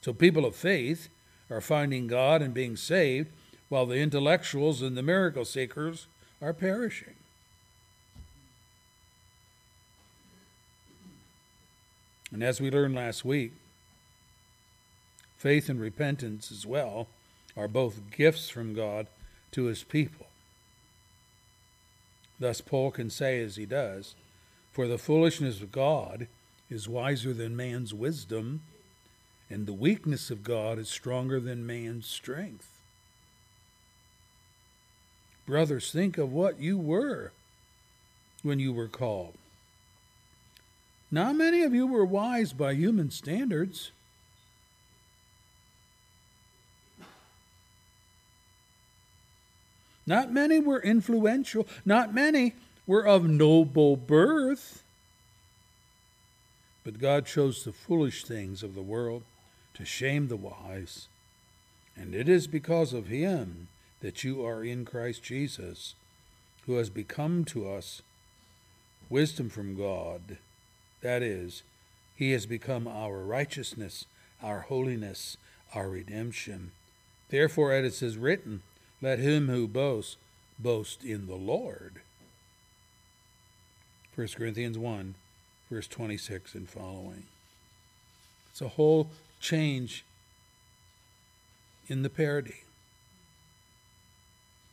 [0.00, 1.08] So people of faith
[1.50, 3.28] are finding God and being saved,
[3.68, 6.06] while the intellectuals and the miracle seekers
[6.40, 7.14] are perishing.
[12.32, 13.52] And as we learned last week,
[15.36, 17.08] faith and repentance as well
[17.56, 19.06] are both gifts from God
[19.52, 20.29] to his people.
[22.40, 24.14] Thus, Paul can say, as he does,
[24.72, 26.26] For the foolishness of God
[26.70, 28.62] is wiser than man's wisdom,
[29.50, 32.68] and the weakness of God is stronger than man's strength.
[35.46, 37.32] Brothers, think of what you were
[38.42, 39.34] when you were called.
[41.10, 43.90] Not many of you were wise by human standards.
[50.10, 51.68] Not many were influential.
[51.84, 52.54] Not many
[52.84, 54.82] were of noble birth.
[56.82, 59.22] But God chose the foolish things of the world
[59.74, 61.06] to shame the wise.
[61.96, 63.68] And it is because of him
[64.00, 65.94] that you are in Christ Jesus,
[66.66, 68.02] who has become to us
[69.08, 70.38] wisdom from God.
[71.02, 71.62] That is,
[72.16, 74.06] he has become our righteousness,
[74.42, 75.36] our holiness,
[75.72, 76.72] our redemption.
[77.28, 78.62] Therefore, as it is written,
[79.02, 80.16] let him who boasts
[80.58, 82.00] boast in the Lord.
[84.14, 85.14] 1 Corinthians 1,
[85.70, 87.24] verse 26 and following.
[88.50, 90.04] It's a whole change
[91.88, 92.62] in the parody.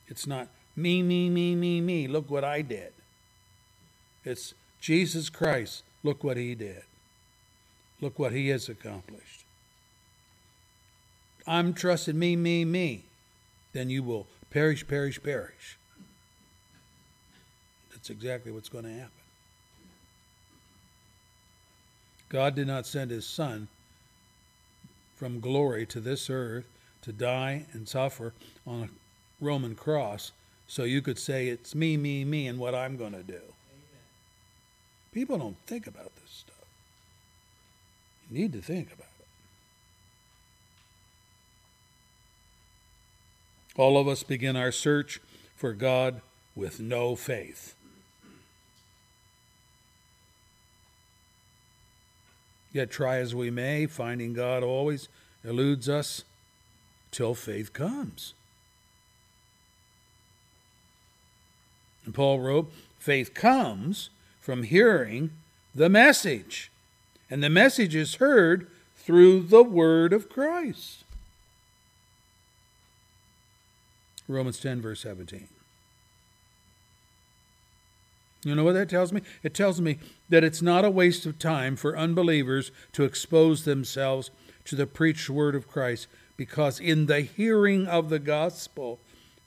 [0.08, 2.94] It's not me, me, me, me, me, look what I did.
[4.26, 6.84] It's Jesus Christ, look what he did.
[8.02, 9.46] Look what he has accomplished.
[11.48, 13.07] I'm trusting me, me, me
[13.74, 15.78] then you will perish, perish, perish.
[17.92, 19.12] That's exactly what's going to happen.
[22.30, 23.68] God did not send his Son
[25.16, 26.66] from glory to this earth
[27.02, 28.34] to die and suffer
[28.66, 28.90] on a
[29.44, 30.32] Roman cross
[30.68, 33.42] so you could say it's me, me, me, and what I'm going to do.
[35.14, 36.66] People don't think about this stuff.
[38.30, 39.07] You need to think about it.
[43.78, 45.22] All of us begin our search
[45.56, 46.22] for God
[46.56, 47.76] with no faith.
[52.74, 55.08] Yet, try as we may, finding God always
[55.44, 56.24] eludes us
[57.12, 58.34] till faith comes.
[62.06, 64.10] And Paul wrote, faith comes
[64.40, 65.32] from hearing
[65.74, 66.72] the message,
[67.30, 71.04] and the message is heard through the word of Christ.
[74.28, 75.48] Romans 10, verse 17.
[78.44, 79.22] You know what that tells me?
[79.44, 80.00] It tells me
[80.30, 84.30] that it's not a waste of time for unbelievers to expose themselves
[84.66, 86.08] to the preached word of Christ
[86.38, 89.00] because in the hearing of the gospel,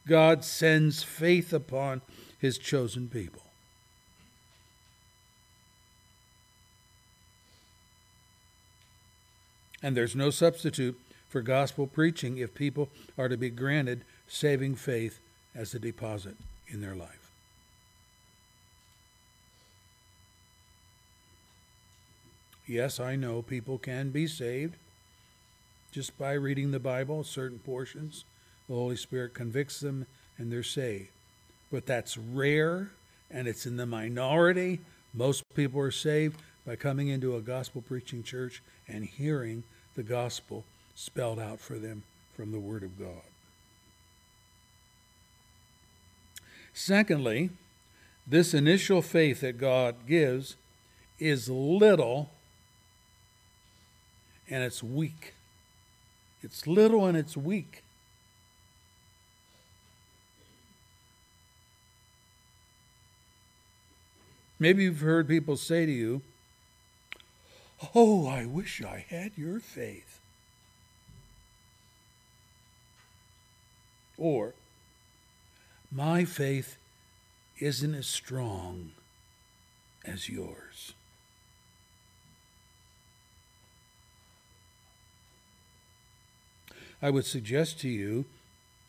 [0.06, 2.02] God sends faith upon
[2.38, 3.42] his chosen people.
[9.82, 15.18] And there's no substitute for gospel preaching if people are to be granted saving faith
[15.56, 16.36] as a deposit
[16.68, 17.30] in their life.
[22.66, 24.76] Yes, I know people can be saved
[25.90, 28.24] just by reading the Bible, certain portions.
[28.68, 30.06] The Holy Spirit convicts them
[30.38, 31.08] and they're saved.
[31.72, 32.90] But that's rare
[33.32, 34.78] and it's in the minority.
[35.12, 39.64] Most people are saved by coming into a gospel preaching church and hearing
[39.96, 40.64] the gospel
[40.94, 42.04] spelled out for them
[42.36, 43.29] from the Word of God.
[46.72, 47.50] Secondly,
[48.26, 50.56] this initial faith that God gives
[51.18, 52.30] is little
[54.48, 55.34] and it's weak.
[56.42, 57.82] It's little and it's weak.
[64.58, 66.22] Maybe you've heard people say to you,
[67.94, 70.20] Oh, I wish I had your faith.
[74.18, 74.52] Or,
[75.92, 76.76] My faith
[77.58, 78.92] isn't as strong
[80.04, 80.92] as yours.
[87.02, 88.26] I would suggest to you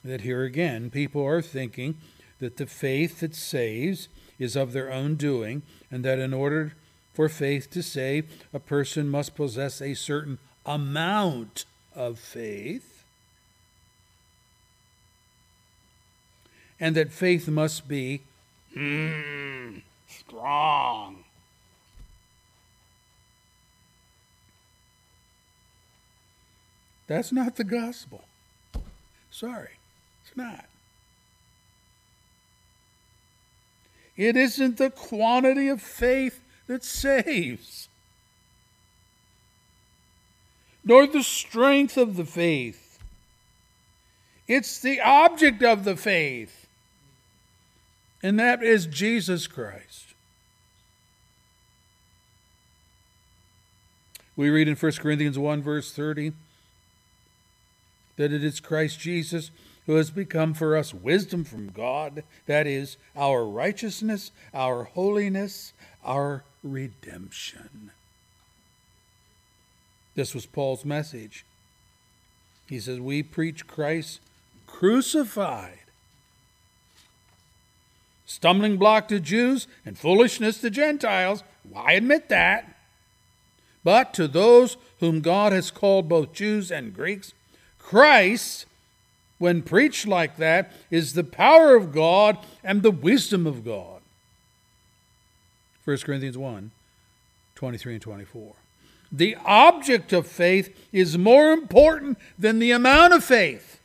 [0.03, 1.95] that here again, people are thinking
[2.39, 6.73] that the faith that saves is of their own doing, and that in order
[7.13, 12.90] for faith to save, a person must possess a certain amount of faith,
[16.81, 18.21] and that faith must be
[18.75, 21.23] mm, strong.
[27.05, 28.23] That's not the gospel.
[29.29, 29.77] Sorry,
[30.23, 30.65] it's not.
[34.17, 37.89] It isn't the quantity of faith that saves,
[40.83, 42.97] nor the strength of the faith.
[44.47, 46.60] It's the object of the faith,
[48.23, 50.13] and that is Jesus Christ.
[54.35, 56.33] We read in 1 Corinthians 1, verse 30
[58.17, 59.51] that it is Christ Jesus
[59.85, 66.43] who has become for us wisdom from God, that is, our righteousness, our holiness, our
[66.63, 67.91] redemption.
[70.15, 71.45] This was Paul's message.
[72.67, 74.19] He says, We preach Christ
[74.67, 75.79] crucified.
[78.31, 81.43] Stumbling block to Jews and foolishness to Gentiles.
[81.75, 82.77] I admit that.
[83.83, 87.33] But to those whom God has called both Jews and Greeks,
[87.77, 88.67] Christ,
[89.37, 93.99] when preached like that, is the power of God and the wisdom of God.
[95.83, 96.71] 1 Corinthians 1
[97.55, 98.53] 23 and 24.
[99.11, 103.80] The object of faith is more important than the amount of faith,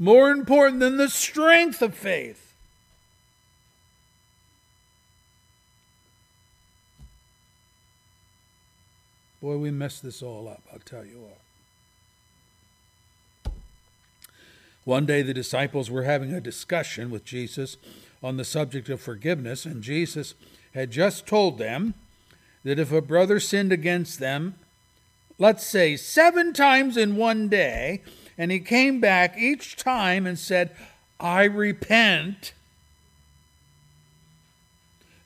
[0.00, 2.54] more important than the strength of faith.
[9.42, 11.28] Boy, we messed this all up, I'll tell you
[13.44, 13.52] what.
[14.84, 17.76] One day the disciples were having a discussion with Jesus
[18.22, 20.34] on the subject of forgiveness, and Jesus
[20.72, 21.92] had just told them
[22.64, 24.54] that if a brother sinned against them,
[25.38, 28.00] let's say seven times in one day,
[28.40, 30.70] and he came back each time and said,
[31.20, 32.54] I repent,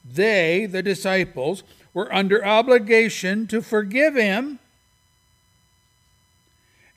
[0.04, 1.62] they, the disciples,
[1.92, 4.58] were under obligation to forgive him.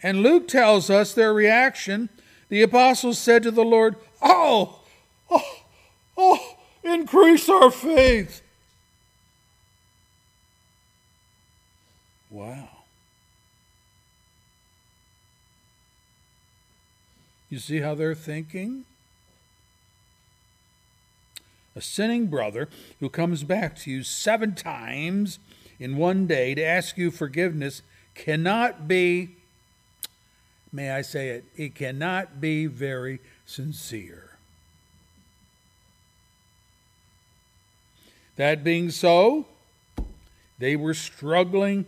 [0.01, 2.09] And Luke tells us their reaction
[2.49, 4.79] the apostles said to the Lord, Oh,
[5.29, 5.59] oh,
[6.17, 8.41] oh, increase our faith.
[12.31, 12.76] Wow.
[17.49, 18.85] You see how they're thinking?
[21.75, 22.67] A sinning brother
[22.99, 25.39] who comes back to you seven times
[25.79, 27.81] in one day to ask you forgiveness
[28.15, 29.37] cannot be
[30.71, 34.37] may I say it, it cannot be very sincere.
[38.35, 39.47] That being so,
[40.59, 41.85] they were struggling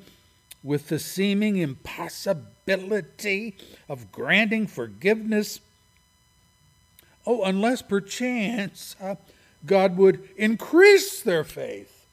[0.63, 3.55] with the seeming impossibility
[3.87, 5.59] of granting forgiveness.
[7.25, 9.15] Oh, unless perchance uh,
[9.65, 12.05] God would increase their faith.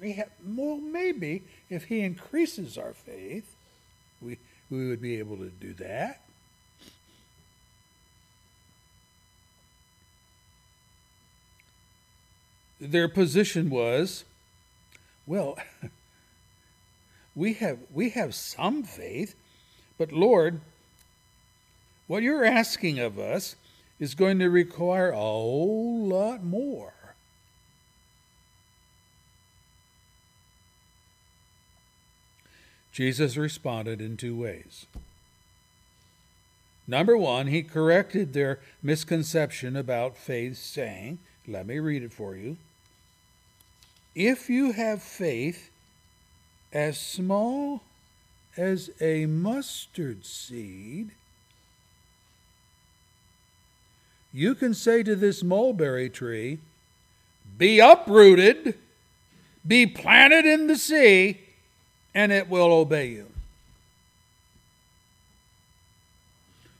[0.00, 3.54] We have, well, maybe if He increases our faith,
[4.20, 4.38] we,
[4.70, 6.20] we would be able to do that.
[12.80, 14.24] Their position was,
[15.24, 15.56] well,
[17.34, 19.34] we have we have some faith,
[19.98, 20.60] but Lord,
[22.06, 23.56] what you're asking of us
[23.98, 26.92] is going to require a whole lot more.
[32.92, 34.86] Jesus responded in two ways.
[36.86, 41.18] Number one, he corrected their misconception about faith, saying,
[41.48, 42.58] Let me read it for you.
[44.14, 45.70] If you have faith
[46.72, 47.82] as small
[48.56, 51.10] as a mustard seed,
[54.32, 56.58] you can say to this mulberry tree,
[57.58, 58.78] Be uprooted,
[59.66, 61.40] be planted in the sea,
[62.14, 63.26] and it will obey you.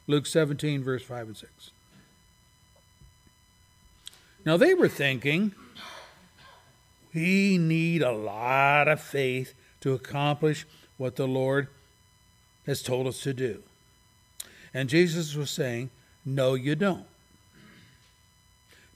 [0.07, 1.71] Luke 17, verse 5 and 6.
[4.45, 5.55] Now they were thinking,
[7.15, 11.69] we need a lot of faith to accomplish what the Lord
[12.67, 13.63] has told us to do.
[14.73, 15.91] And Jesus was saying,
[16.25, 17.05] No, you don't.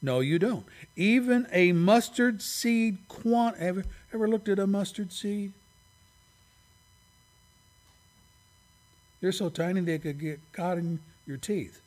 [0.01, 0.65] No, you don't.
[0.95, 5.53] Even a mustard seed quant ever ever looked at a mustard seed?
[9.21, 11.81] They're so tiny they could get caught in your teeth.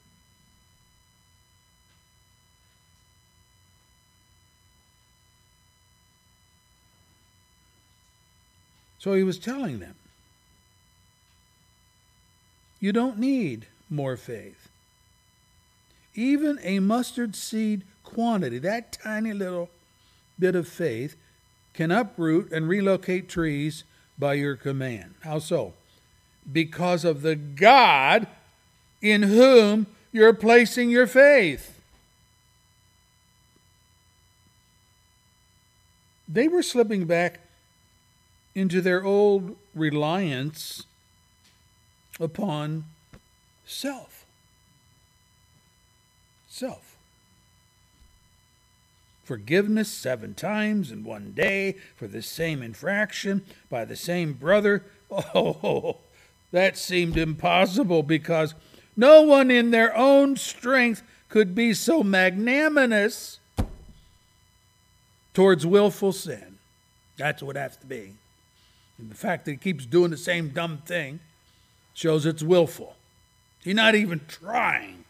[8.99, 9.95] So he was telling them,
[12.79, 14.69] you don't need more faith.
[16.15, 19.69] Even a mustard seed quantity, that tiny little
[20.37, 21.15] bit of faith,
[21.73, 23.83] can uproot and relocate trees
[24.17, 25.15] by your command.
[25.21, 25.73] How so?
[26.51, 28.27] Because of the God
[29.01, 31.81] in whom you're placing your faith.
[36.27, 37.39] They were slipping back
[38.55, 40.85] into their old reliance
[42.19, 42.85] upon
[43.65, 44.25] self.
[46.47, 46.95] Self.
[49.23, 54.83] Forgiveness seven times in one day for the same infraction by the same brother.
[55.11, 55.97] Oh,
[56.51, 58.53] that seemed impossible because
[58.95, 63.39] no one in their own strength could be so magnanimous
[65.33, 66.59] towards willful sin.
[67.17, 68.13] That's what it has to be.
[68.99, 71.21] And the fact that he keeps doing the same dumb thing
[71.93, 72.95] shows it's willful.
[73.63, 75.05] He's not even trying.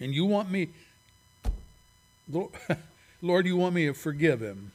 [0.00, 0.68] And you want me,
[2.28, 2.50] Lord,
[3.22, 4.72] Lord, you want me to forgive him.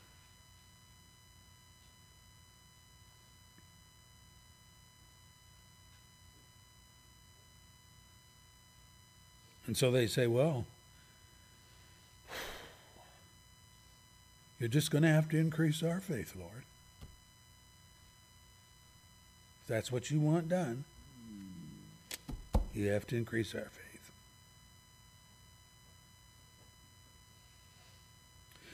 [9.67, 10.65] And so they say, well,
[14.59, 16.63] you're just going to have to increase our faith, Lord
[19.69, 20.83] that's what you want done,
[22.73, 24.11] you have to increase our faith.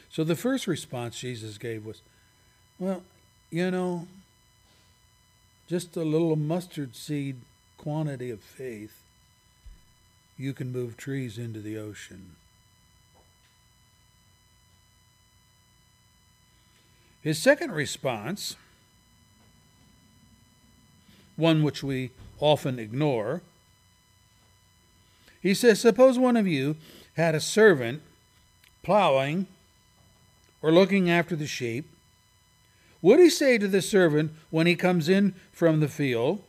[0.10, 2.02] So the first response Jesus gave was,
[2.80, 3.04] well,
[3.52, 4.08] you know,
[5.68, 7.36] just a little mustard seed
[7.78, 9.02] quantity of faith,
[10.38, 12.38] you can move trees into the ocean.
[17.22, 18.56] His second response
[21.36, 23.42] one which we often ignore.
[25.42, 26.76] He says, Suppose one of you
[27.16, 28.02] had a servant
[28.84, 29.48] plowing
[30.62, 31.86] or looking after the sheep.
[33.02, 36.42] Would he say to the servant when he comes in from the field,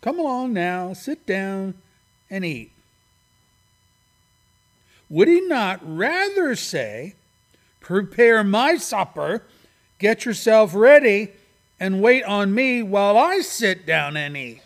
[0.00, 1.74] Come along now, sit down
[2.30, 2.72] and eat?
[5.08, 7.14] Would he not rather say,
[7.80, 9.42] Prepare my supper,
[9.98, 11.32] get yourself ready,
[11.78, 14.62] and wait on me while I sit down and eat.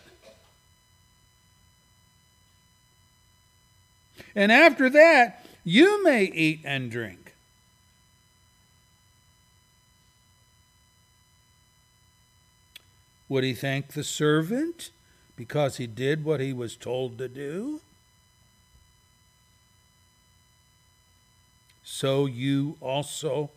[4.35, 7.35] And after that, you may eat and drink.
[13.29, 14.91] Would he thank the servant
[15.37, 17.81] because he did what he was told to do?
[21.85, 23.51] So you also,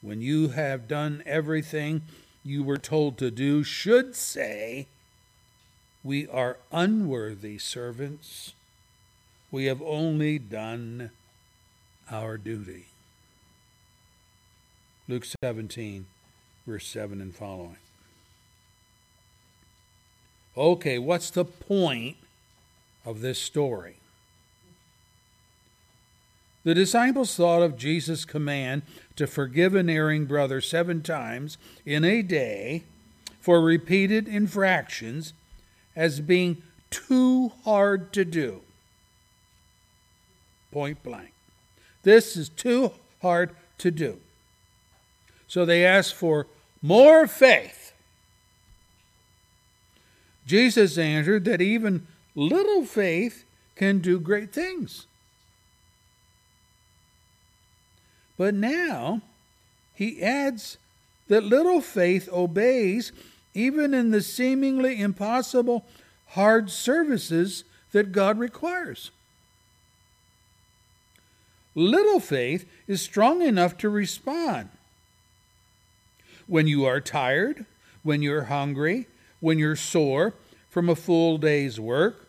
[0.00, 2.02] when you have done everything
[2.44, 4.86] you were told to do should say,
[6.02, 8.54] We are unworthy servants.
[9.50, 11.10] We have only done
[12.10, 12.86] our duty.
[15.08, 16.06] Luke 17,
[16.66, 17.76] verse 7 and following.
[20.56, 22.16] Okay, what's the point
[23.04, 23.96] of this story?
[26.64, 28.82] The disciples thought of Jesus' command
[29.16, 32.84] to forgive an erring brother seven times in a day
[33.40, 35.32] for repeated infractions
[35.94, 38.60] as being too hard to do.
[40.70, 41.32] Point blank.
[42.02, 44.18] This is too hard to do.
[45.46, 46.46] So they asked for
[46.80, 47.92] more faith.
[50.46, 53.44] Jesus answered that even little faith
[53.76, 55.06] can do great things.
[58.42, 59.22] But now
[59.94, 60.76] he adds
[61.28, 63.12] that little faith obeys
[63.54, 65.86] even in the seemingly impossible
[66.30, 67.62] hard services
[67.92, 69.12] that God requires.
[71.76, 74.70] Little faith is strong enough to respond.
[76.48, 77.64] When you are tired,
[78.02, 79.06] when you're hungry,
[79.38, 80.34] when you're sore
[80.68, 82.26] from a full day's work,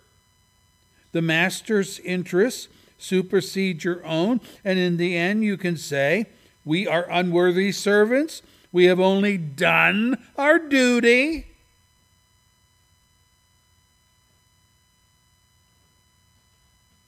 [1.11, 2.67] the master's interests
[3.03, 6.25] supersede your own, and in the end you can say,
[6.63, 8.41] We are unworthy servants.
[8.71, 11.47] We have only done our duty.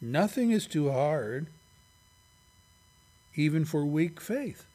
[0.02, 1.48] Nothing is too hard,
[3.36, 4.66] even for weak faith.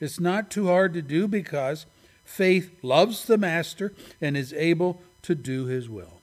[0.00, 1.84] It's not too hard to do because
[2.24, 6.19] faith loves the Master and is able to do his will.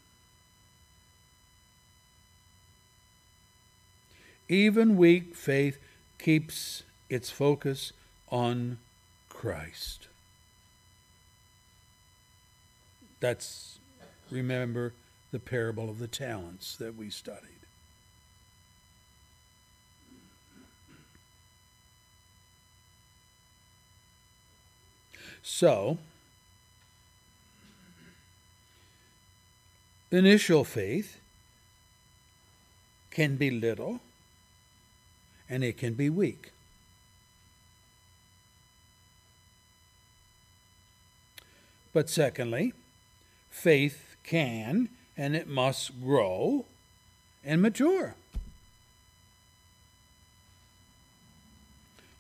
[4.50, 5.78] Even weak faith
[6.20, 7.92] keeps its focus
[8.30, 8.78] on
[9.30, 10.08] Christ.
[13.20, 13.80] That's,
[14.32, 14.94] remember,
[15.32, 17.52] the parable of the talents that we studied.
[25.42, 25.98] So,
[30.12, 31.20] initial faith
[33.12, 34.02] can be little
[35.50, 36.52] and it can be weak.
[41.94, 42.74] But secondly,
[43.50, 46.66] faith can and it must grow
[47.44, 48.16] and mature.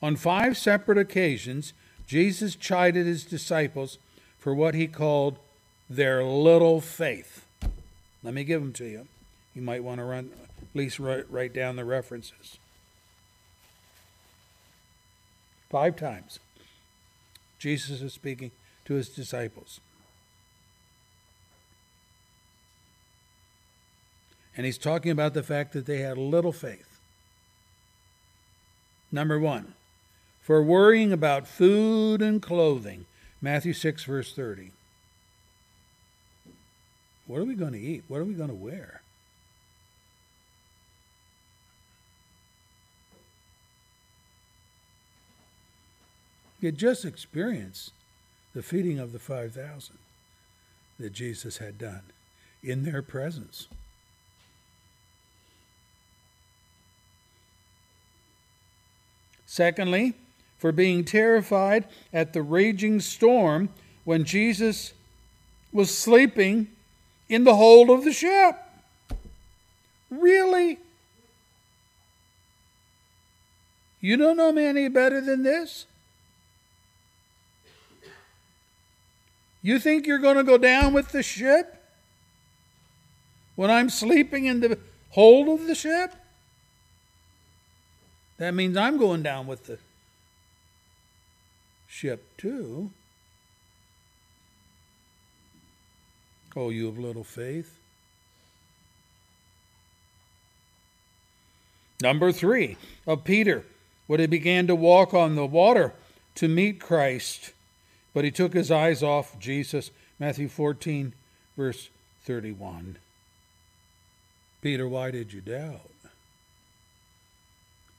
[0.02, 1.74] On five separate occasions,
[2.08, 3.98] Jesus chided his disciples
[4.40, 5.38] for what he called
[5.90, 7.46] their little faith.
[8.24, 9.08] Let me give them to you.
[9.54, 10.32] You might want to run,
[10.62, 12.58] at least write, write down the references.
[15.70, 16.40] Five times,
[17.60, 18.52] Jesus is speaking
[18.86, 19.80] to his disciples.
[24.56, 27.00] And he's talking about the fact that they had little faith.
[29.12, 29.74] Number one,
[30.42, 33.06] for worrying about food and clothing.
[33.42, 34.72] Matthew 6, verse 30.
[37.28, 38.04] What are we going to eat?
[38.08, 39.02] What are we going to wear?
[46.68, 47.94] You just experienced
[48.54, 49.98] the feeding of the 5,000
[51.00, 52.02] that Jesus had done
[52.62, 53.70] in their presence.
[59.46, 60.16] Secondly,
[60.58, 63.70] for being terrified at the raging storm
[64.04, 64.92] when Jesus
[65.72, 66.68] was sleeping
[67.30, 68.58] in the hold of the ship.
[70.12, 70.80] Really?
[74.02, 75.86] You don't know me any better than this?
[79.68, 81.84] You think you're going to go down with the ship
[83.58, 84.80] when I'm sleeping in the
[85.10, 86.14] hold of the ship?
[88.38, 89.78] That means I'm going down with the
[91.86, 92.92] ship too.
[96.56, 97.78] Oh, you have little faith.
[102.02, 103.66] Number three, of Peter,
[104.06, 105.92] when he began to walk on the water
[106.36, 107.52] to meet Christ,
[108.18, 109.92] but he took his eyes off Jesus.
[110.18, 111.14] Matthew 14,
[111.56, 111.92] verse
[112.24, 112.98] 31.
[114.60, 115.92] Peter, why did you doubt?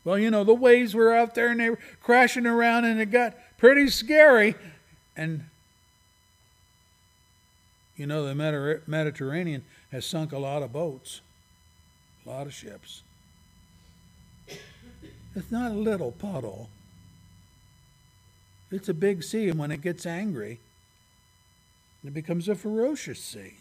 [0.02, 3.12] Well, you know, the waves were out there and they were crashing around and it
[3.12, 4.56] got pretty scary.
[5.16, 5.44] And,
[7.96, 8.34] you know, the
[8.88, 11.20] Mediterranean has sunk a lot of boats,
[12.26, 13.02] a lot of ships.
[15.36, 16.70] It's not a little puddle,
[18.70, 20.60] it's a big sea, and when it gets angry,
[22.04, 23.54] it becomes a ferocious sea.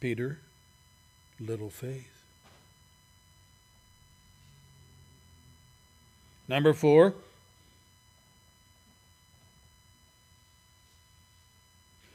[0.00, 0.38] Peter,
[1.40, 2.22] little faith.
[6.48, 7.14] Number four,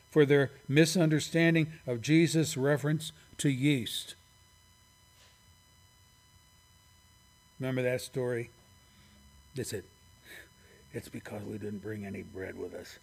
[0.10, 4.16] for their misunderstanding of Jesus' reference to yeast.
[7.62, 8.50] Remember that story?
[9.54, 9.84] They said,
[10.94, 12.98] It's because we didn't bring any bread with us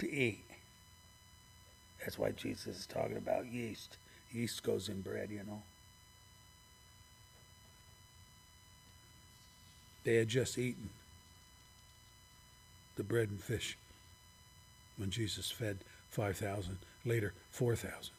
[0.00, 0.42] to eat.
[2.00, 3.98] That's why Jesus is talking about yeast.
[4.32, 5.62] Yeast goes in bread, you know.
[10.02, 10.90] They had just eaten
[12.96, 13.78] the bread and fish
[14.96, 15.78] when Jesus fed
[16.08, 18.10] 5,000, later 4,000,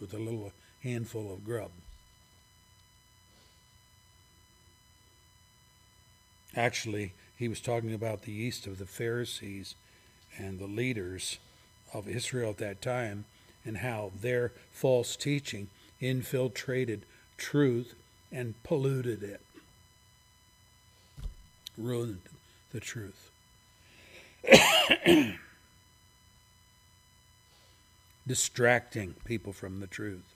[0.00, 0.52] with a little
[0.82, 1.72] handful of grub.
[6.56, 9.74] Actually, he was talking about the yeast of the Pharisees
[10.38, 11.38] and the leaders
[11.92, 13.26] of Israel at that time
[13.64, 15.68] and how their false teaching
[16.00, 17.02] infiltrated
[17.36, 17.94] truth
[18.32, 19.40] and polluted it,
[21.76, 22.22] ruined
[22.72, 23.30] the truth.
[28.26, 30.35] Distracting people from the truth.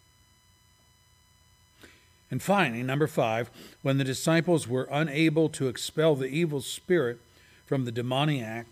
[2.31, 3.51] And finally, number five,
[3.83, 7.19] when the disciples were unable to expel the evil spirit
[7.67, 8.67] from the demoniac,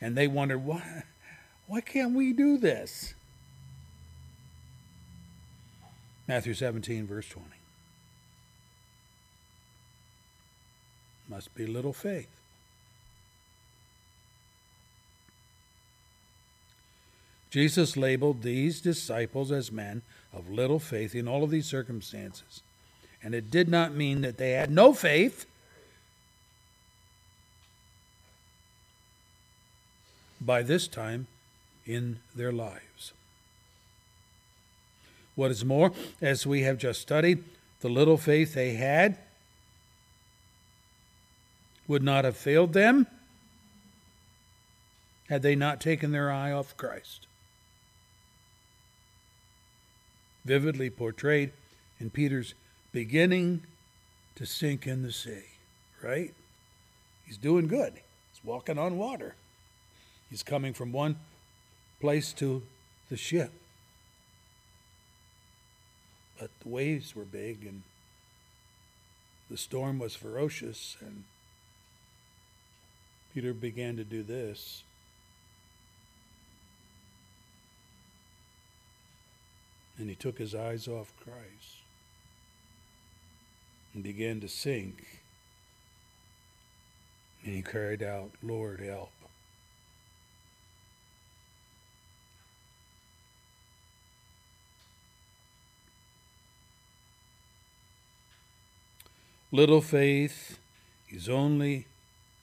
[0.00, 1.04] and they wondered, why,
[1.68, 3.14] why can't we do this?
[6.26, 7.48] Matthew 17, verse 20.
[11.28, 12.28] Must be little faith.
[17.50, 20.02] Jesus labeled these disciples as men
[20.32, 22.62] of little faith in all of these circumstances.
[23.22, 25.46] And it did not mean that they had no faith.
[30.40, 31.28] By this time
[31.86, 33.12] in their lives.
[35.34, 37.44] What is more, as we have just studied,
[37.80, 39.18] the little faith they had
[41.86, 43.06] would not have failed them
[45.28, 47.26] had they not taken their eye off Christ
[50.44, 51.52] vividly portrayed
[51.98, 52.54] in Peter's
[52.92, 53.62] beginning
[54.34, 55.44] to sink in the sea,
[56.02, 56.34] right?
[57.24, 57.94] He's doing good.
[57.94, 59.34] He's walking on water.
[60.30, 61.16] He's coming from one
[62.00, 62.62] place to
[63.08, 63.52] the ship.
[66.38, 67.82] But the waves were big and
[69.52, 71.24] the storm was ferocious, and
[73.34, 74.82] Peter began to do this.
[80.02, 81.76] And he took his eyes off Christ
[83.94, 85.20] and began to sink.
[87.44, 89.12] And he cried out, Lord, help.
[99.52, 100.58] Little faith
[101.10, 101.86] is only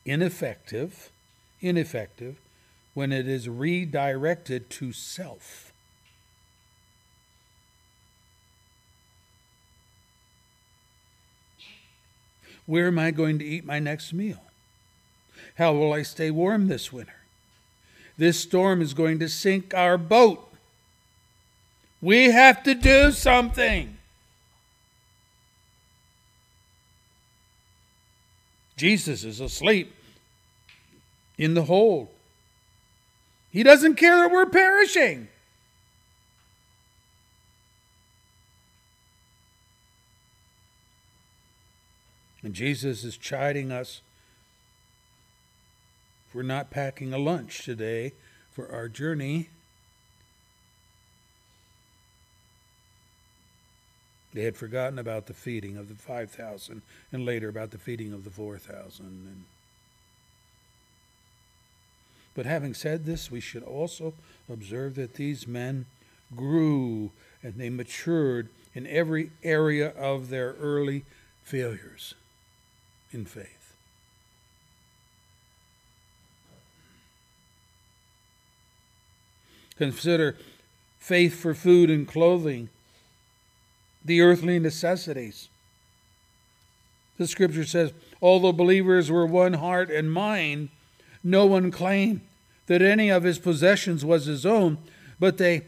[0.06, 1.12] ineffective,
[1.60, 2.38] ineffective
[2.94, 5.69] when it is redirected to self.
[12.70, 14.44] Where am I going to eat my next meal?
[15.58, 17.16] How will I stay warm this winter?
[18.16, 20.54] This storm is going to sink our boat.
[22.00, 23.98] We have to do something.
[28.78, 29.92] Jesus is asleep
[31.40, 32.10] in the hold.
[33.50, 35.28] He doesn't care that we're perishing.
[42.44, 44.02] And Jesus is chiding us
[46.32, 48.14] for not packing a lunch today
[48.52, 49.50] for our journey.
[54.34, 58.24] They had forgotten about the feeding of the 5,000 and later about the feeding of
[58.24, 59.06] the 4,000.
[59.06, 59.44] And
[62.36, 64.14] but having said this, we should also
[64.50, 65.88] observe that these men
[66.34, 67.12] grew
[67.44, 71.04] and they matured in every area of their early
[71.44, 72.14] failures
[73.12, 73.74] in faith.
[79.78, 80.36] Consider
[81.00, 82.70] faith for food and clothing,
[84.04, 85.48] the earthly necessities.
[87.18, 90.70] The scripture says, although believers were one heart and mind,
[91.24, 92.22] no one claimed
[92.68, 94.78] that any of his possessions was his own,
[95.20, 95.64] but they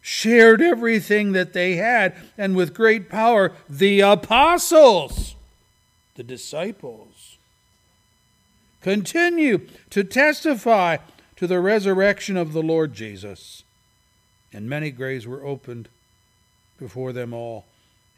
[0.00, 5.35] shared everything that they had, and with great power, the apostles
[6.16, 7.38] the disciples.
[8.82, 10.98] Continue to testify
[11.36, 13.62] to the resurrection of the Lord Jesus.
[14.52, 15.88] and many graves were opened
[16.78, 17.66] before them all.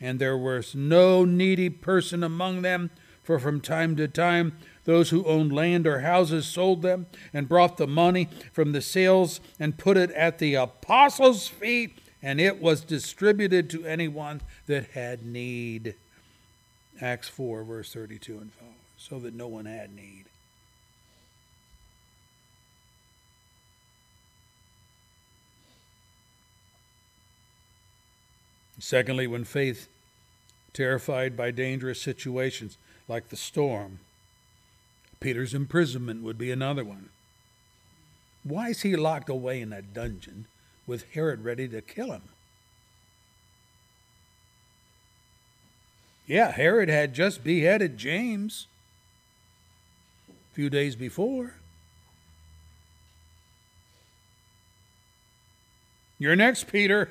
[0.01, 2.91] And there was no needy person among them,
[3.25, 7.77] for from time to time those who owned land or houses sold them and brought
[7.77, 12.83] the money from the sales and put it at the apostles' feet, and it was
[12.83, 15.95] distributed to anyone that had need.
[17.01, 20.25] Acts 4, verse 32 and following, so that no one had need.
[28.81, 29.89] Secondly, when faith,
[30.73, 33.99] terrified by dangerous situations like the storm,
[35.21, 37.09] Peter's imprisonment would be another one.
[38.45, 40.47] Why is he locked away in a dungeon
[40.87, 42.23] with Herod ready to kill him?
[46.29, 48.69] Yeah, Herod had just beheaded James
[50.29, 51.55] a few days before.
[56.21, 57.09] You're next, Peter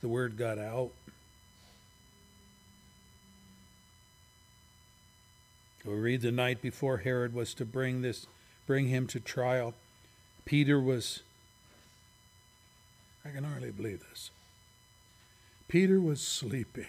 [0.00, 0.92] the word got out.
[5.84, 8.26] We read the night before Herod was to bring this,
[8.66, 9.74] bring him to trial.
[10.44, 11.22] Peter was,
[13.24, 14.30] I can hardly believe this.
[15.68, 16.86] Peter was sleeping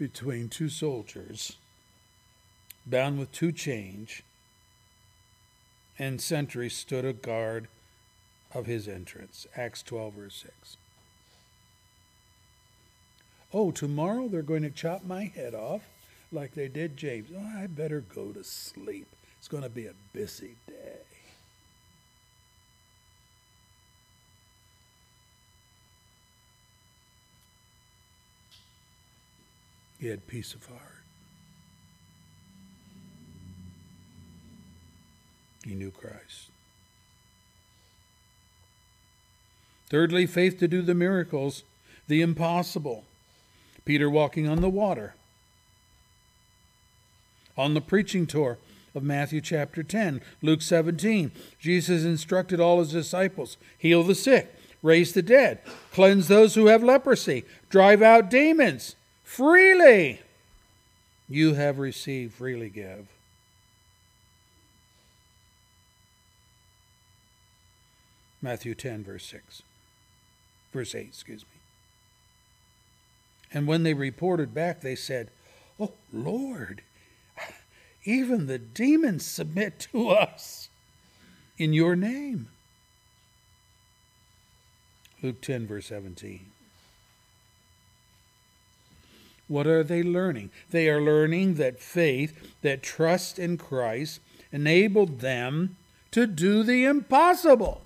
[0.00, 1.58] between two soldiers,
[2.86, 4.22] bound with two chains,
[5.98, 7.68] and sentries stood a guard
[8.54, 9.46] of his entrance.
[9.54, 10.78] Acts 12, verse 6.
[13.52, 15.82] Oh, tomorrow they're going to chop my head off
[16.32, 17.28] like they did James.
[17.36, 19.06] Oh, I better go to sleep.
[19.36, 21.09] It's going to be a busy day.
[30.00, 30.80] He had peace of heart.
[35.62, 36.48] He knew Christ.
[39.90, 41.64] Thirdly, faith to do the miracles,
[42.08, 43.04] the impossible.
[43.84, 45.14] Peter walking on the water.
[47.58, 48.56] On the preaching tour
[48.94, 55.12] of Matthew chapter 10, Luke 17, Jesus instructed all his disciples heal the sick, raise
[55.12, 55.58] the dead,
[55.92, 58.96] cleanse those who have leprosy, drive out demons
[59.30, 60.20] freely.
[61.28, 63.06] You have received, freely give.
[68.42, 69.62] Matthew 10, verse 6.
[70.72, 71.60] Verse 8, excuse me.
[73.52, 75.30] And when they reported back, they said,
[75.78, 76.82] Oh, Lord,
[78.04, 80.70] even the demons submit to us
[81.56, 82.48] in your name.
[85.22, 86.50] Luke 10, verse 17.
[89.50, 90.50] What are they learning?
[90.70, 94.20] They are learning that faith, that trust in Christ,
[94.52, 95.76] enabled them
[96.12, 97.82] to do the impossible.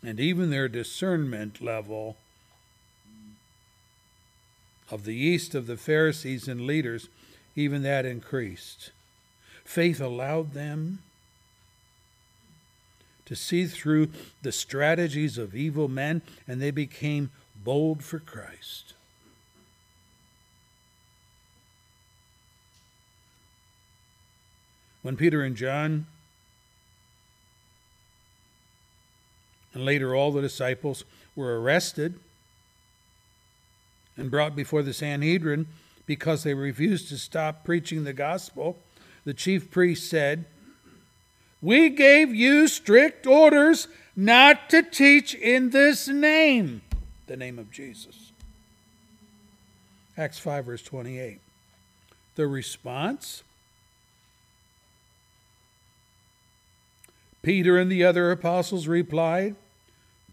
[0.00, 2.16] and even their discernment level
[4.92, 7.08] of the yeast of the Pharisees and leaders,
[7.56, 8.92] even that increased.
[9.64, 11.00] Faith allowed them
[13.28, 14.08] to see through
[14.40, 17.30] the strategies of evil men, and they became
[17.62, 18.94] bold for Christ.
[25.02, 26.06] When Peter and John
[29.74, 31.04] and later all the disciples
[31.36, 32.18] were arrested
[34.16, 35.66] and brought before the Sanhedrin
[36.06, 38.78] because they refused to stop preaching the gospel.
[39.26, 40.46] The chief priest said,
[41.60, 46.82] We gave you strict orders not to teach in this name,
[47.26, 48.32] the name of Jesus.
[50.16, 51.40] Acts 5, verse 28.
[52.34, 53.42] The response
[57.42, 59.54] Peter and the other apostles replied,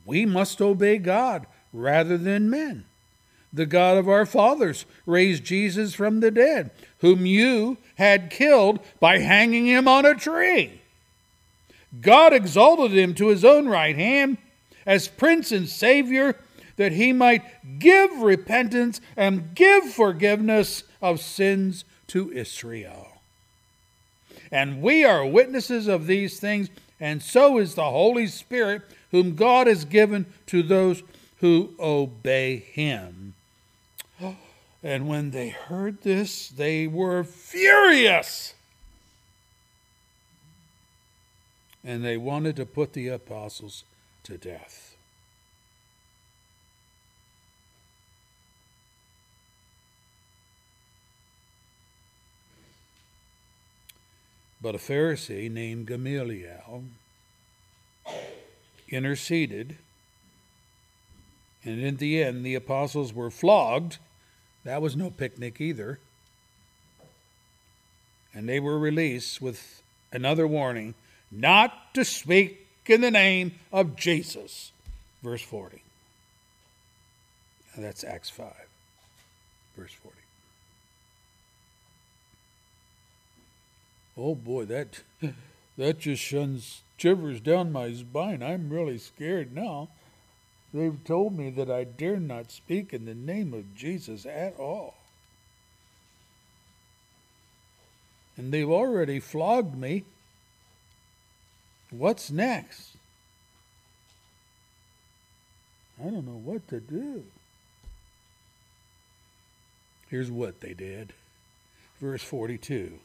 [0.05, 2.85] We must obey God rather than men.
[3.53, 9.19] The God of our fathers raised Jesus from the dead, whom you had killed by
[9.19, 10.81] hanging him on a tree.
[12.01, 14.37] God exalted him to his own right hand
[14.85, 16.35] as Prince and Savior,
[16.77, 23.07] that he might give repentance and give forgiveness of sins to Israel.
[24.51, 26.69] And we are witnesses of these things
[26.99, 28.81] and so is the Holy Spirit,
[29.11, 31.03] whom God has given to those
[31.37, 33.33] who obey him.
[34.83, 38.53] And when they heard this, they were furious.
[41.85, 43.83] And they wanted to put the apostles
[44.23, 44.95] to death.
[54.59, 56.85] But a Pharisee named Gamaliel
[58.89, 59.77] interceded,
[61.63, 63.99] and in the end, the apostles were flogged.
[64.63, 65.99] That was no picnic either.
[68.33, 70.95] And they were released with another warning
[71.31, 74.71] not to speak in the name of Jesus.
[75.23, 75.81] Verse 40.
[77.77, 78.53] That's Acts 5,
[79.75, 80.15] verse 40.
[84.17, 85.01] Oh boy, that
[85.77, 88.41] that just shuns shivers down my spine.
[88.41, 89.89] I'm really scared now.
[90.73, 94.95] They've told me that I dare not speak in the name of Jesus at all.
[98.37, 100.03] And they've already flogged me.
[101.91, 102.95] What's next?
[105.99, 107.23] I don't know what to do.
[110.09, 111.13] Here's what they did.
[111.99, 112.99] Verse 42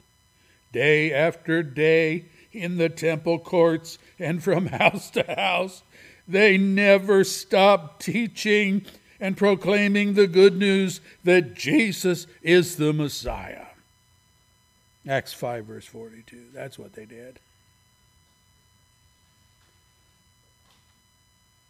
[0.71, 5.83] Day after day in the temple courts and from house to house,
[6.27, 8.85] they never stopped teaching
[9.19, 13.67] and proclaiming the good news that Jesus is the Messiah.
[15.07, 16.45] Acts 5, verse 42.
[16.53, 17.39] That's what they did.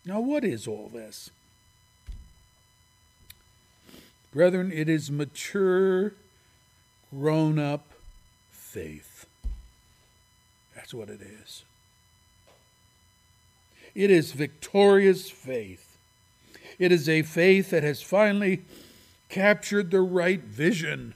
[0.05, 1.29] Now, what is all this?
[4.33, 6.13] Brethren, it is mature,
[7.11, 7.91] grown up
[8.49, 9.25] faith.
[10.75, 11.63] That's what it is.
[13.93, 15.97] It is victorious faith.
[16.79, 18.63] It is a faith that has finally
[19.29, 21.13] captured the right vision.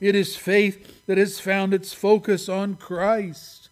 [0.00, 3.65] It is faith that has found its focus on Christ.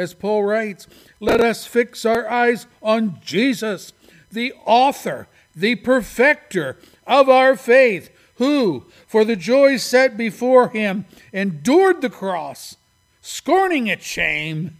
[0.00, 0.86] As Paul writes,
[1.20, 3.92] let us fix our eyes on Jesus,
[4.32, 11.04] the author, the perfecter of our faith, who, for the joy set before him,
[11.34, 12.76] endured the cross,
[13.20, 14.78] scorning its shame,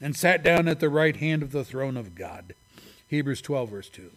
[0.00, 2.54] and sat down at the right hand of the throne of God.
[3.06, 4.10] Hebrews 12, verse 2.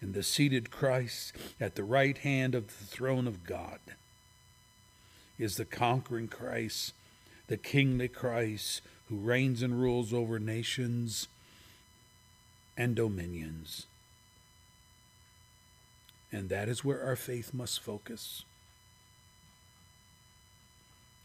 [0.00, 3.80] And the seated Christ at the right hand of the throne of God
[5.38, 6.92] is the conquering Christ,
[7.46, 11.28] the kingly Christ who reigns and rules over nations
[12.76, 13.86] and dominions.
[16.30, 18.44] And that is where our faith must focus.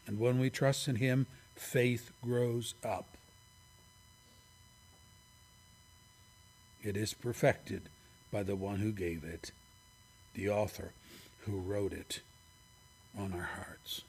[0.08, 3.18] And when we trust in Him, faith grows up.
[6.82, 7.84] It is perfected
[8.32, 9.52] by the one who gave it,
[10.34, 10.92] the author
[11.46, 12.22] who wrote it
[13.18, 14.02] on our hearts.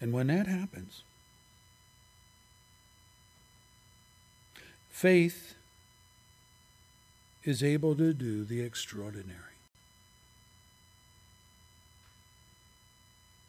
[0.00, 1.02] And when that happens,
[4.88, 5.54] faith
[7.44, 9.36] is able to do the extraordinary.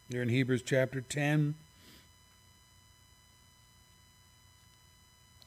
[0.10, 1.56] Here in Hebrews chapter 10,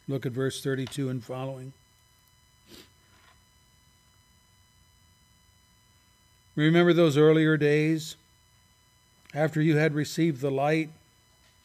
[0.09, 1.74] look at verse 32 and following.
[6.56, 8.16] Remember those earlier days
[9.35, 10.90] after you had received the light,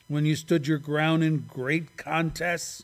[0.08, 2.84] when you stood your ground in great contests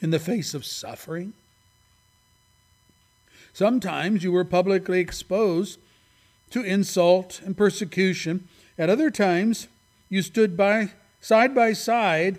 [0.00, 1.34] in the face of suffering?
[3.52, 5.78] Sometimes you were publicly exposed
[6.50, 8.48] to insult and persecution.
[8.78, 9.68] At other times,
[10.08, 12.38] you stood by side by side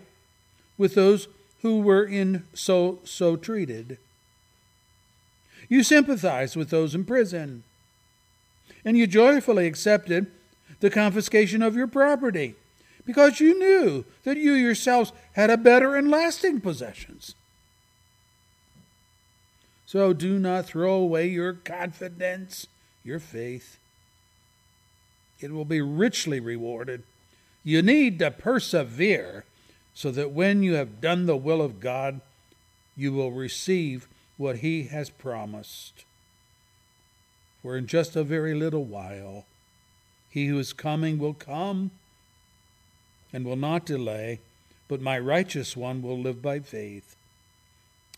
[0.78, 1.28] with those
[1.62, 3.98] who were in so so treated.
[5.70, 7.64] You sympathized with those in prison,
[8.86, 10.28] and you joyfully accepted
[10.80, 12.56] the confiscation of your property
[13.06, 17.36] because you knew that you yourselves had a better and lasting possessions.
[19.86, 22.68] So do not throw away your confidence,
[23.04, 23.78] your faith.
[25.40, 27.04] It will be richly rewarded.
[27.64, 29.46] You need to persevere
[29.94, 32.22] so that when you have done the will of God,
[32.98, 34.08] you will receive
[34.38, 36.06] what He has promised.
[37.62, 39.46] For in just a very little while,
[40.30, 41.92] He who is coming will come
[43.34, 44.40] and will not delay,
[44.88, 47.16] but my righteous one will live by faith.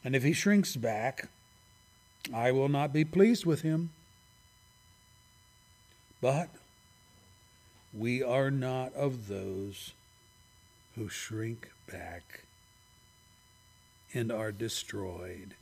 [0.04, 1.28] And if he shrinks back,
[2.34, 3.90] I will not be pleased with him.
[6.22, 6.50] But
[7.94, 9.94] we are not of those
[10.96, 12.44] who shrink back
[14.14, 15.56] and are destroyed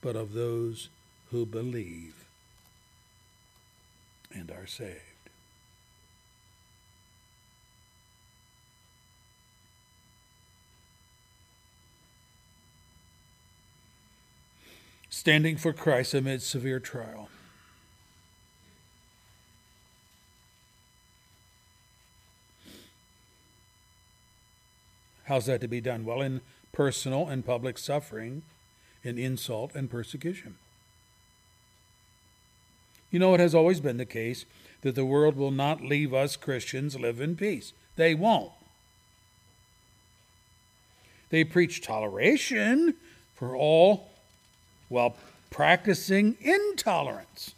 [0.00, 0.88] but of those
[1.30, 2.24] who believe
[4.32, 5.00] and are saved.
[15.08, 17.28] Standing for Christ amid severe trial.
[25.24, 26.04] How's that to be done?
[26.04, 26.40] Well, in
[26.72, 28.42] personal and public suffering,
[29.02, 30.56] in insult and persecution.
[33.10, 34.44] You know, it has always been the case
[34.82, 37.72] that the world will not leave us Christians live in peace.
[37.96, 38.52] They won't.
[41.30, 42.94] They preach toleration
[43.34, 44.08] for all
[44.88, 45.16] while
[45.50, 47.54] practicing intolerance.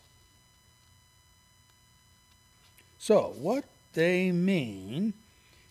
[2.98, 3.64] So, what
[3.94, 5.14] they mean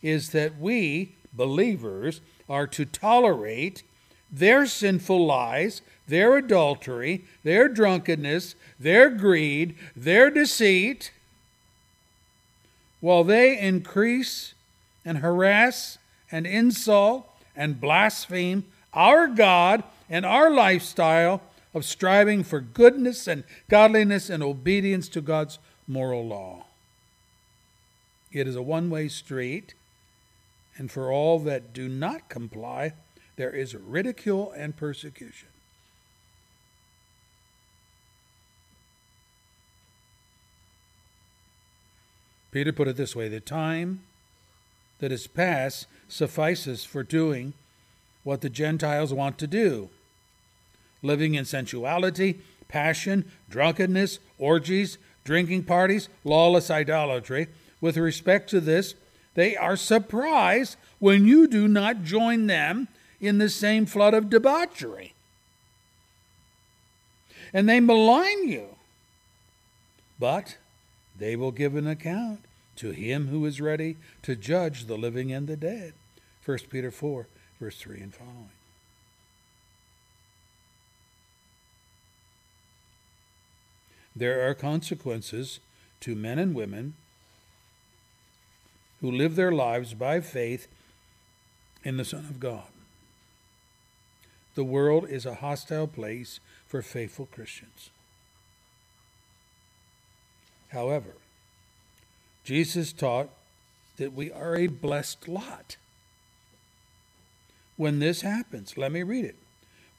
[0.02, 3.84] is that we, believers, are to tolerate
[4.32, 11.12] their sinful lies, their adultery, their drunkenness, their greed, their deceit,
[13.00, 14.54] while they increase
[15.04, 15.98] and harass
[16.32, 18.64] and insult and blaspheme
[18.94, 21.42] our God and our lifestyle
[21.74, 26.66] of striving for goodness and godliness and obedience to God's moral law.
[28.32, 29.74] It is a one way street,
[30.78, 32.94] and for all that do not comply,
[33.42, 35.48] there is ridicule and persecution.
[42.52, 44.02] Peter put it this way the time
[45.00, 47.54] that is past suffices for doing
[48.24, 49.90] what the Gentiles want to do
[51.02, 57.48] living in sensuality, passion, drunkenness, orgies, drinking parties, lawless idolatry.
[57.82, 58.94] With respect to this,
[59.34, 62.88] they are surprised when you do not join them
[63.22, 65.14] in the same flood of debauchery.
[67.54, 68.76] And they malign you.
[70.20, 70.58] But
[71.18, 72.40] they will give an account
[72.78, 75.94] to him who is ready to judge the living and the dead.
[76.46, 77.28] 1 Peter 4,
[77.60, 78.50] verse 3 and following.
[84.16, 85.60] There are consequences
[86.02, 86.96] to men and women
[89.00, 90.68] who live their lives by faith
[91.84, 92.71] in the Son of God.
[94.56, 97.90] The world is a hostile place for faithful Christians.
[100.70, 101.16] However,
[102.44, 103.30] Jesus taught
[103.98, 105.78] that we are a blessed lot.
[107.78, 109.36] When this happens, let me read it.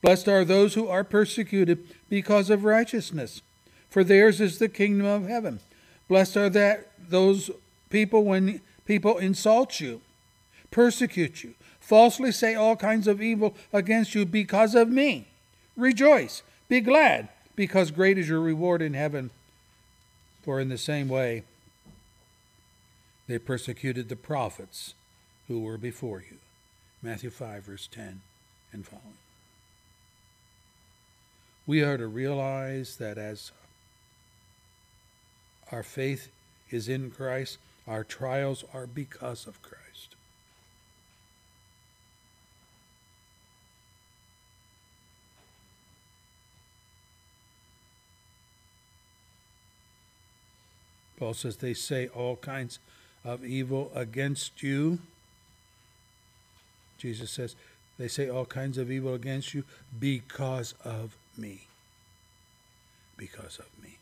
[0.01, 3.41] Blessed are those who are persecuted because of righteousness,
[3.89, 5.59] for theirs is the kingdom of heaven.
[6.07, 7.49] Blessed are that those
[7.89, 10.01] people when people insult you,
[10.71, 11.53] persecute you,
[11.83, 15.27] falsely say all kinds of evil against you because of me.
[15.75, 19.31] Rejoice, be glad, because great is your reward in heaven.
[20.43, 21.43] For in the same way
[23.27, 24.93] they persecuted the prophets
[25.47, 26.37] who were before you.
[27.01, 28.21] Matthew 5, verse 10
[28.71, 29.17] and following.
[31.67, 33.51] We are to realize that as
[35.71, 36.29] our faith
[36.69, 37.57] is in Christ,
[37.87, 39.82] our trials are because of Christ.
[51.23, 52.79] Paul says they say all kinds
[53.23, 54.99] of evil against you.
[56.97, 57.55] Jesus says
[57.97, 59.63] they say all kinds of evil against you
[59.97, 61.67] because of me.
[63.15, 63.99] Because of me.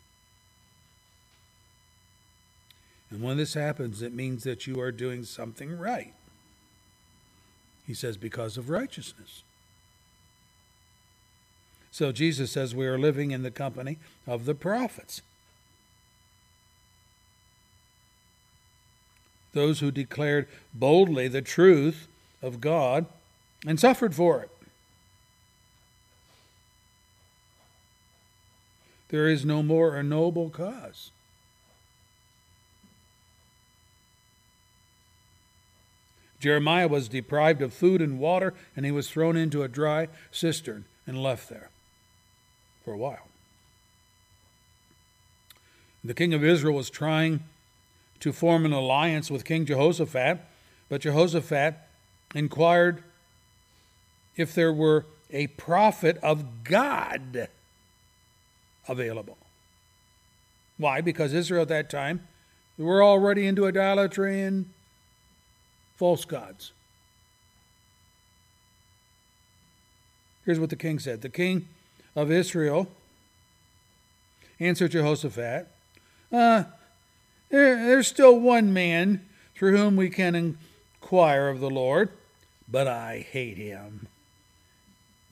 [3.08, 6.14] And when this happens, it means that you are doing something right.
[7.86, 9.44] He says, because of righteousness.
[11.92, 15.22] So Jesus says we are living in the company of the prophets.
[19.52, 22.08] Those who declared boldly the truth
[22.40, 23.06] of God
[23.66, 24.50] and suffered for it.
[29.08, 31.10] There is no more a noble cause.
[36.40, 40.86] Jeremiah was deprived of food and water, and he was thrown into a dry cistern
[41.06, 41.70] and left there
[42.84, 43.28] for a while.
[46.02, 47.44] The king of Israel was trying
[48.22, 50.38] to form an alliance with King Jehoshaphat,
[50.88, 51.74] but Jehoshaphat
[52.36, 53.02] inquired
[54.36, 57.48] if there were a prophet of God
[58.86, 59.36] available.
[60.78, 61.00] Why?
[61.00, 62.28] Because Israel at that time
[62.78, 64.66] were already into idolatry and
[65.96, 66.70] false gods.
[70.44, 71.66] Here's what the king said The king
[72.14, 72.86] of Israel
[74.60, 75.66] answered Jehoshaphat,
[76.30, 76.64] uh,
[77.52, 79.24] there, there's still one man
[79.54, 82.10] through whom we can inquire of the Lord,
[82.68, 84.08] but I hate him.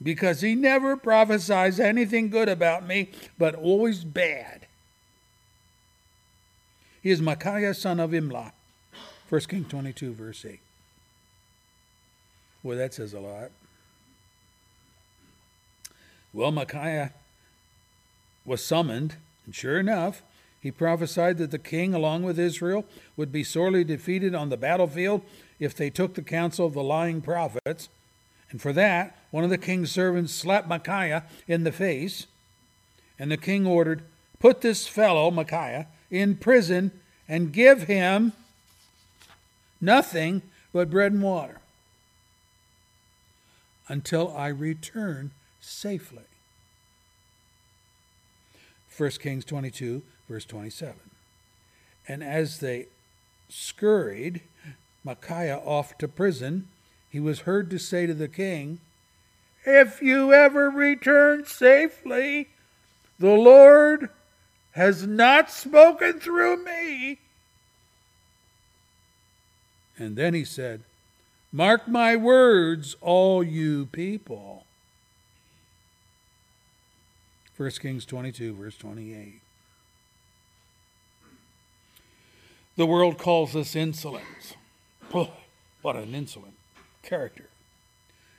[0.02, 4.66] because he never prophesies anything good about me, but always bad.
[7.02, 8.52] He is Micaiah, son of Imlah.
[9.28, 10.60] 1 King 22, verse 8.
[12.62, 13.50] Boy, that says a lot.
[16.32, 17.12] Well, Micaiah
[18.44, 19.16] was summoned,
[19.46, 20.22] and sure enough,
[20.60, 22.84] he prophesied that the king, along with Israel,
[23.16, 25.22] would be sorely defeated on the battlefield
[25.58, 27.88] if they took the counsel of the lying prophets.
[28.50, 32.26] And for that, one of the king's servants slapped Micaiah in the face.
[33.18, 34.02] And the king ordered,
[34.38, 36.92] Put this fellow, Micaiah, in prison
[37.28, 38.32] and give him
[39.80, 40.42] nothing
[40.72, 41.60] but bread and water
[43.88, 45.30] until I return
[45.60, 46.24] safely.
[48.96, 50.94] 1 Kings 22, verse 27.
[52.06, 52.86] And as they
[53.48, 54.42] scurried
[55.02, 56.68] Micaiah off to prison,
[57.10, 58.78] he was heard to say to the king,
[59.64, 62.50] If you ever return safely,
[63.18, 64.08] the Lord
[64.72, 67.18] has not spoken through me.
[69.98, 70.84] And then he said,
[71.50, 74.64] Mark my words, all you people.
[77.56, 79.40] 1 Kings 22, verse 28.
[82.80, 84.54] The world calls us insolence.
[85.12, 85.30] Oh,
[85.82, 86.54] what an insolent
[87.02, 87.50] character.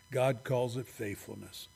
[0.10, 1.68] God calls it faithfulness.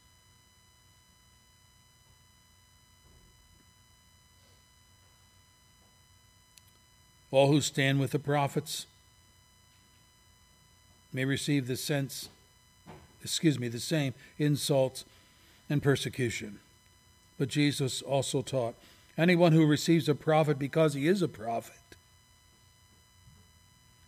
[7.29, 8.87] All who stand with the prophets
[11.13, 12.29] may receive the sense,
[13.23, 15.05] excuse me, the same insults
[15.69, 16.57] and persecution.
[17.37, 18.73] But Jesus also taught
[19.19, 21.75] anyone who receives a prophet because he is a prophet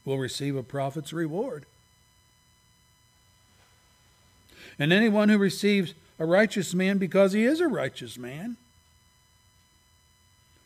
[0.07, 1.65] will receive a prophet's reward.
[4.79, 8.55] And anyone who receives a righteous man because he is a righteous man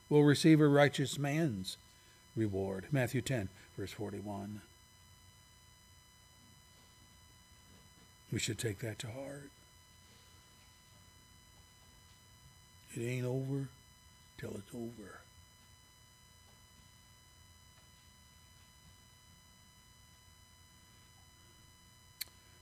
[0.09, 1.77] will receive a righteous man's
[2.35, 2.85] reward.
[2.91, 4.61] Matthew 10, verse 41.
[8.31, 9.49] We should take that to heart.
[12.95, 13.69] It ain't over
[14.37, 15.20] till it's over.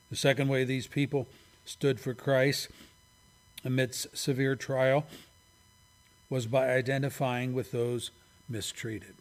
[0.10, 1.28] The second way these people
[1.66, 2.70] stood for Christ
[3.64, 5.06] amidst severe trial
[6.30, 8.12] was by identifying with those
[8.48, 9.16] mistreated.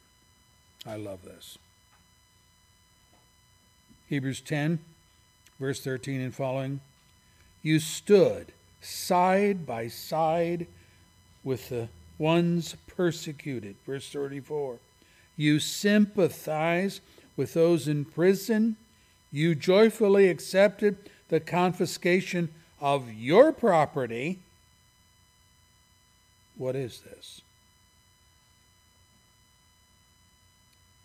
[0.87, 1.59] I love this.
[4.09, 4.79] Hebrews 10,
[5.61, 6.81] verse 13 and following.
[7.63, 10.67] You stood side by side
[11.45, 13.77] with the ones persecuted.
[13.87, 14.79] Verse 34.
[15.37, 17.01] You sympathize
[17.37, 18.77] with those in prison
[19.31, 20.97] you joyfully accepted
[21.29, 22.49] the confiscation
[22.81, 24.39] of your property.
[26.57, 27.43] What is this?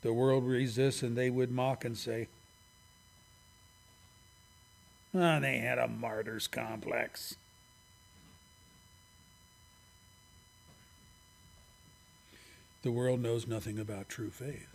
[0.01, 2.27] The world resists and they would mock and say,
[5.13, 7.35] oh, they had a martyr's complex.
[12.81, 14.72] The world knows nothing about true faith.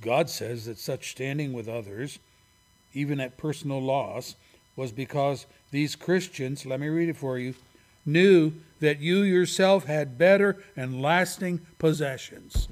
[0.00, 2.18] God says that such standing with others,
[2.92, 4.36] even at personal loss,
[4.76, 7.54] was because these Christians, let me read it for you,
[8.04, 12.68] knew that you yourself had better and lasting possessions.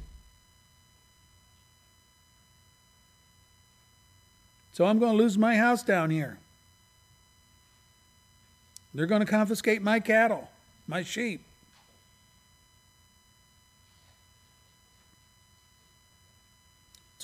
[4.73, 6.39] So I'm going to lose my house down here.
[8.93, 10.51] They're going to confiscate my cattle,
[10.87, 11.43] my sheep.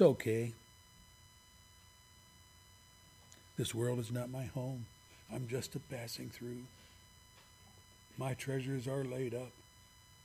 [0.01, 0.52] It's okay.
[3.59, 4.86] This world is not my home.
[5.31, 6.62] I'm just a passing through.
[8.16, 9.51] My treasures are laid up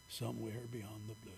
[0.08, 1.34] somewhere beyond the blue.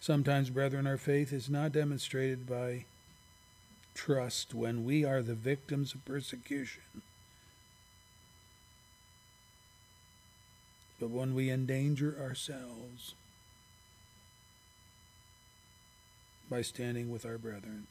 [0.00, 2.86] Sometimes, brethren, our faith is not demonstrated by
[3.92, 6.80] trust when we are the victims of persecution.
[11.02, 13.16] But when we endanger ourselves
[16.48, 17.88] by standing with our brethren.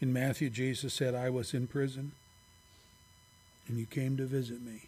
[0.00, 2.12] In Matthew, Jesus said, I was in prison,
[3.68, 4.84] and you came to visit me.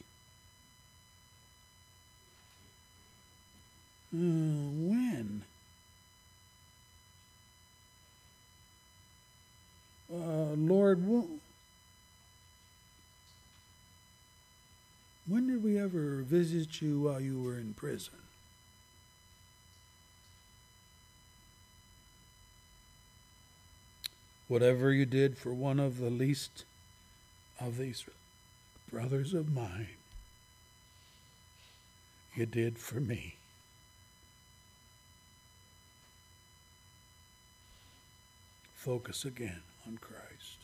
[4.11, 5.43] Uh, when?
[10.11, 11.05] Uh, Lord,
[15.27, 18.15] when did we ever visit you while you were in prison?
[24.47, 26.65] Whatever you did for one of the least
[27.61, 28.07] of these
[28.91, 29.89] brothers of mine,
[32.35, 33.38] you did for me.
[38.79, 40.59] Focus again on Christ.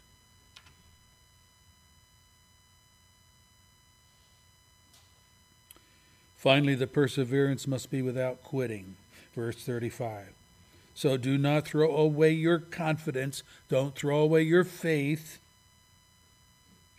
[6.37, 8.95] Finally, the perseverance must be without quitting.
[9.35, 10.29] Verse 35.
[10.95, 13.43] So do not throw away your confidence.
[13.69, 15.41] Don't throw away your faith.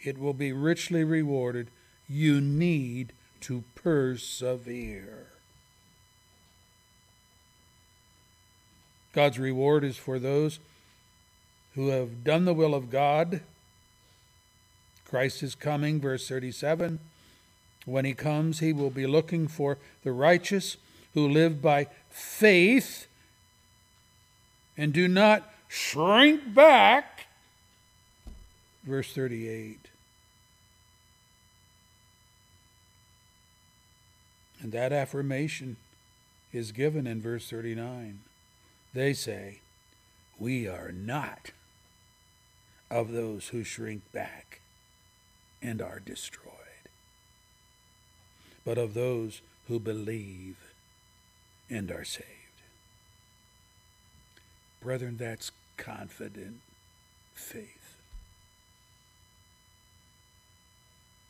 [0.01, 1.69] It will be richly rewarded.
[2.09, 5.27] You need to persevere.
[9.13, 10.59] God's reward is for those
[11.75, 13.41] who have done the will of God.
[15.07, 16.99] Christ is coming, verse 37.
[17.85, 20.77] When he comes, he will be looking for the righteous
[21.13, 23.07] who live by faith
[24.77, 27.27] and do not shrink back.
[28.83, 29.79] Verse 38.
[34.61, 35.77] And that affirmation
[36.51, 38.19] is given in verse 39.
[38.93, 39.59] They say,
[40.39, 41.51] We are not
[42.89, 44.61] of those who shrink back
[45.61, 46.53] and are destroyed,
[48.63, 50.57] but of those who believe
[51.69, 52.25] and are saved.
[54.81, 56.61] Brethren, that's confident
[57.33, 57.97] faith.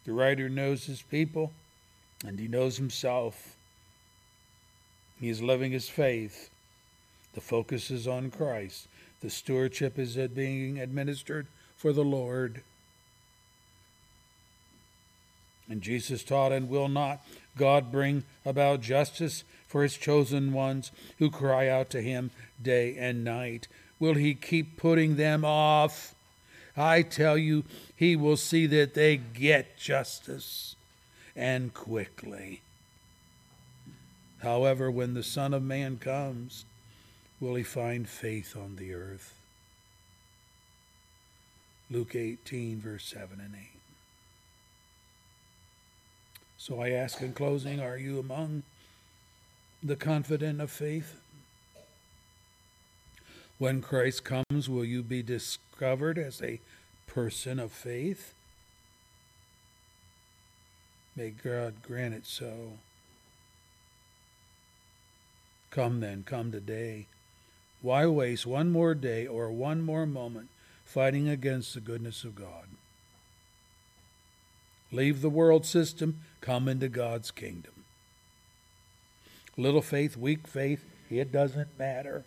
[0.06, 1.52] The writer knows his people
[2.26, 3.56] and he knows himself.
[5.19, 6.49] He is living his faith.
[7.34, 8.88] The focus is on Christ.
[9.26, 12.61] The stewardship is being administered for the Lord.
[15.68, 17.26] And Jesus taught, and will not
[17.57, 22.30] God bring about justice for his chosen ones who cry out to him
[22.61, 23.68] day and night?
[23.99, 26.14] Will he keep putting them off?
[26.77, 27.64] I tell you,
[27.95, 30.76] he will see that they get justice
[31.35, 32.61] and quickly.
[34.43, 36.65] However, when the Son of Man comes,
[37.40, 39.34] will he find faith on the earth?
[41.90, 43.76] Luke 18, verse 7 and 8.
[46.57, 48.64] So I ask in closing, are you among
[49.84, 51.20] the confident of faith?
[53.57, 56.60] When Christ comes, will you be discovered as a
[57.06, 58.34] person of faith?
[61.16, 62.74] May God grant it so.
[65.70, 67.06] Come then, come today.
[67.86, 70.49] Why waste one more day or one more moment
[70.86, 72.66] fighting against the goodness of God?
[74.91, 77.84] Leave the world system, come into God's kingdom.
[79.56, 82.24] Little faith, weak faith, it doesn't matter.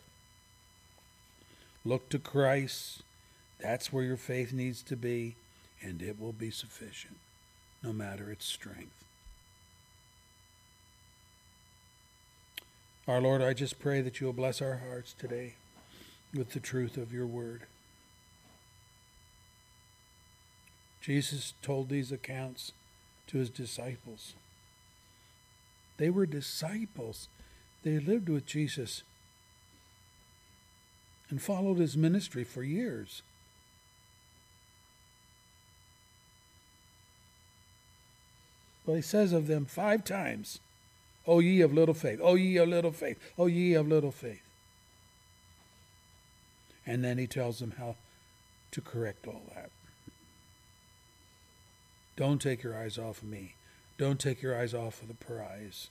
[1.84, 3.02] Look to Christ.
[3.58, 5.34] That's where your faith needs to be,
[5.82, 7.16] and it will be sufficient,
[7.82, 9.07] no matter its strength.
[13.08, 15.54] Our Lord, I just pray that you will bless our hearts today
[16.34, 17.62] with the truth of your word.
[21.00, 22.72] Jesus told these accounts
[23.28, 24.34] to his disciples.
[25.96, 27.28] They were disciples.
[27.82, 29.02] They lived with Jesus
[31.30, 33.22] and followed his ministry for years.
[38.84, 40.60] But he says of them five times,
[41.28, 44.42] O ye of little faith, O ye of little faith, O ye of little faith.
[46.86, 47.96] And then he tells them how
[48.70, 49.70] to correct all that.
[52.16, 53.54] Don't take your eyes off of me.
[53.98, 55.88] Don't take your eyes off of the prize.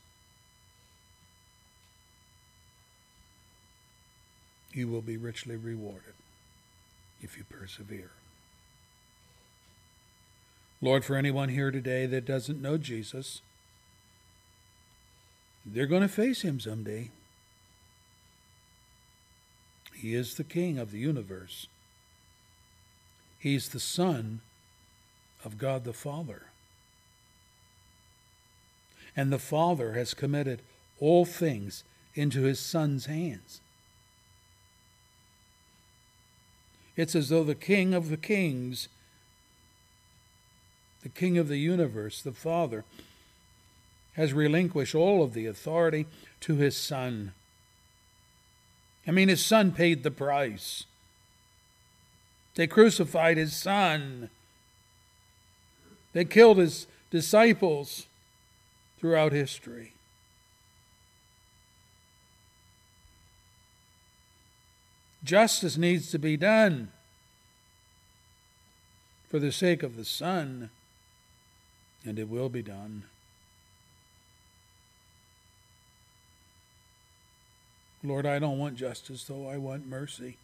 [4.74, 6.16] You will be richly rewarded
[7.22, 8.12] if you persevere.
[10.82, 13.42] Lord, for anyone here today that doesn't know Jesus,
[15.74, 17.12] they're going to face him someday.
[19.94, 21.68] He is the King of the universe.
[23.40, 24.42] He's the Son
[25.44, 26.44] of God the Father.
[29.16, 30.62] And the Father has committed
[31.00, 31.84] all things
[32.16, 33.62] into his Son's hands.
[36.96, 38.90] It's as though the King of the Kings,
[41.04, 42.84] the King of the universe, the Father,
[44.18, 46.08] has relinquished all of the authority
[46.42, 47.34] to his Son.
[49.08, 50.84] I mean, his Son paid the price
[52.56, 54.32] They crucified his son.
[56.14, 58.08] They killed his disciples
[59.00, 59.94] throughout history.
[65.24, 66.92] Justice needs to be done
[69.30, 70.72] for the sake of the Son,
[72.04, 73.04] and it will be done.
[78.08, 79.50] Lord, I don't want justice, though.
[79.50, 80.38] I want mercy.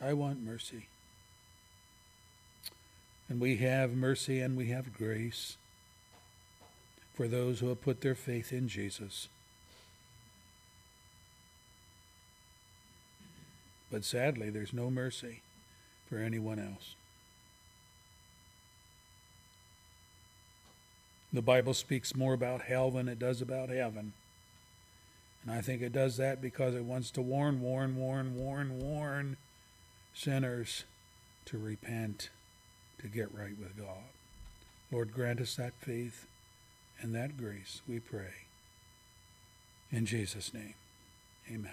[0.00, 0.88] I want mercy.
[3.30, 5.56] And we have mercy and we have grace
[7.14, 9.28] for those who have put their faith in Jesus.
[13.90, 15.40] But sadly, there's no mercy
[16.10, 16.94] for anyone else.
[21.34, 24.12] The Bible speaks more about hell than it does about heaven.
[25.42, 29.36] And I think it does that because it wants to warn, warn, warn, warn, warn
[30.14, 30.84] sinners
[31.46, 32.30] to repent,
[33.00, 34.12] to get right with God.
[34.92, 36.28] Lord, grant us that faith
[37.00, 38.34] and that grace, we pray.
[39.90, 40.74] In Jesus' name,
[41.52, 41.72] amen.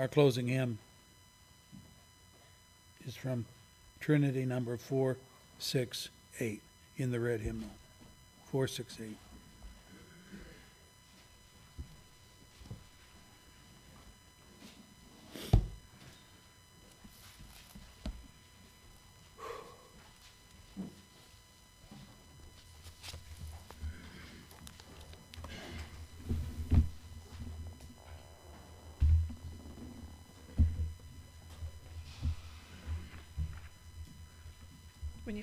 [0.00, 0.78] Our closing hymn
[3.06, 3.44] is from
[4.00, 6.62] Trinity number 468
[6.96, 7.70] in the red hymnal.
[8.50, 9.16] 468.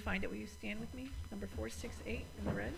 [0.08, 1.10] Find it, will you stand with me?
[1.32, 2.72] Number 468 in the red.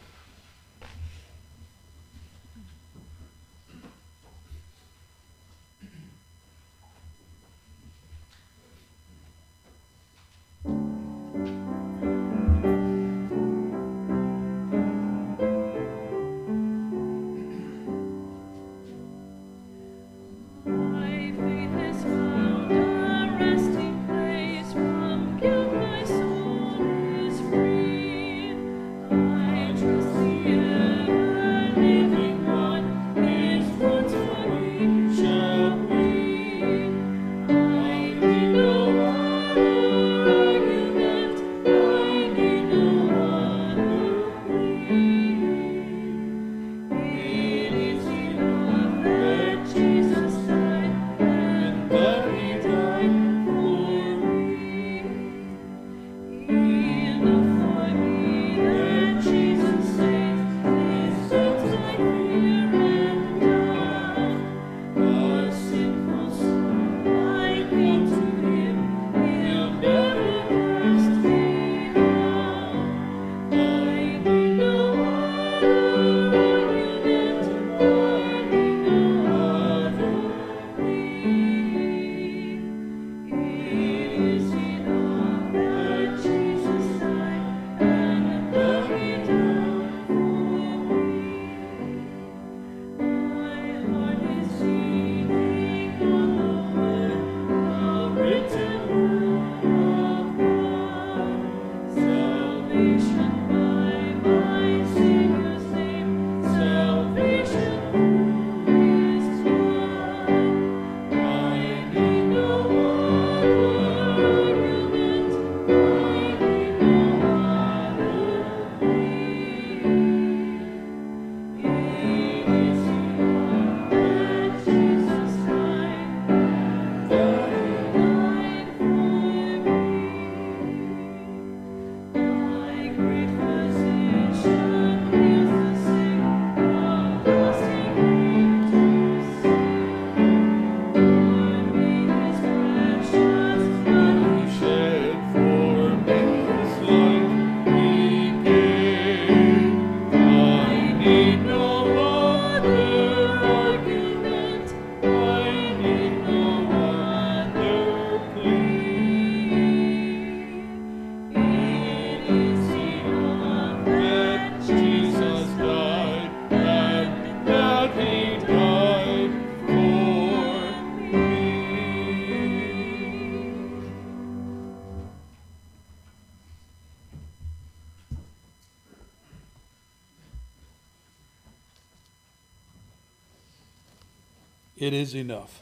[184.80, 185.62] It is enough,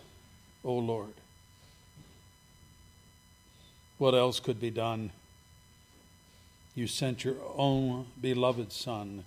[0.64, 1.14] O Lord.
[3.98, 5.10] What else could be done?
[6.76, 9.23] You sent your own beloved Son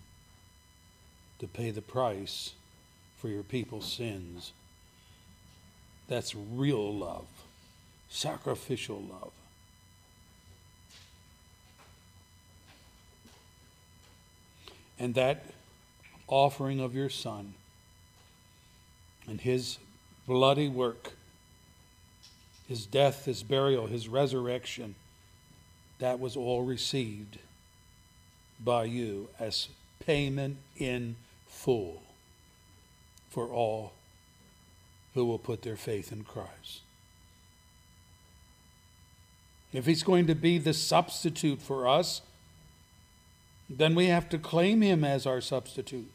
[1.41, 2.53] to pay the price
[3.17, 4.53] for your people's sins.
[6.07, 7.27] That's real love,
[8.09, 9.33] sacrificial love.
[15.01, 15.47] And that
[16.29, 17.55] offering of your Son
[19.31, 19.79] and his
[20.27, 21.13] bloody work,
[22.69, 24.97] his death, his burial, his resurrection,
[26.01, 27.39] that was all received
[28.63, 29.69] by you as
[30.05, 31.15] payment in
[31.47, 32.03] full
[33.31, 33.93] for all
[35.15, 36.81] who will put their faith in Christ.
[39.73, 42.23] If he's going to be the substitute for us,
[43.69, 46.11] then we have to claim him as our substitute.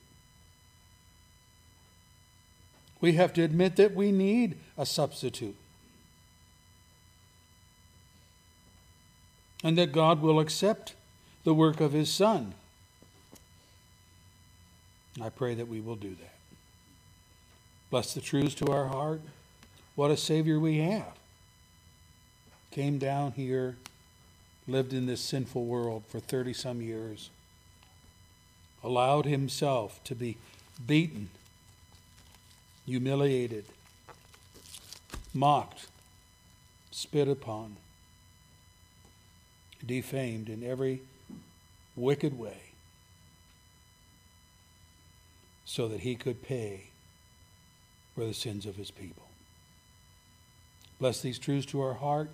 [3.02, 5.56] We have to admit that we need a substitute.
[9.64, 10.94] And that God will accept
[11.44, 12.54] the work of his Son.
[15.22, 16.36] I pray that we will do that.
[17.90, 19.22] Bless the truths to our heart.
[19.96, 21.14] What a Savior we have.
[22.72, 23.78] Came down here,
[24.68, 27.30] lived in this sinful world for 30 some years,
[28.84, 30.38] allowed himself to be
[30.86, 31.30] beaten,
[32.86, 33.66] humiliated,
[35.34, 35.88] mocked,
[36.91, 37.78] spit upon,
[39.86, 41.02] defamed in every
[41.95, 42.57] wicked way
[45.66, 46.86] so that he could pay
[48.14, 49.24] for the sins of his people.
[50.99, 52.30] Bless these truths to our heart,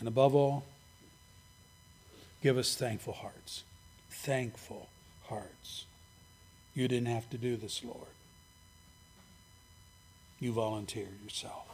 [0.00, 0.64] and above all,
[2.42, 3.62] give us thankful hearts.
[4.10, 4.88] Thankful
[5.28, 5.84] hearts.
[6.74, 8.15] You didn't have to do this, Lord.
[10.40, 11.66] You volunteer yourself.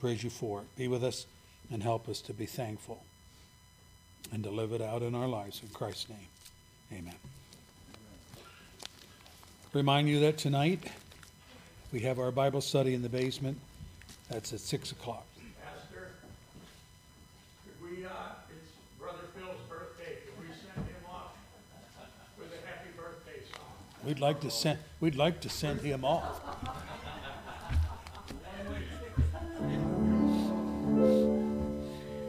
[0.00, 0.76] Praise you for it.
[0.76, 1.26] Be with us
[1.70, 3.04] and help us to be thankful
[4.32, 5.60] and to live it out in our lives.
[5.62, 6.28] In Christ's name,
[6.92, 7.14] amen.
[9.72, 10.90] Remind you that tonight
[11.92, 13.58] we have our Bible study in the basement.
[14.28, 15.26] That's at 6 o'clock.
[24.06, 26.40] We'd like to send, we'd like to send him off.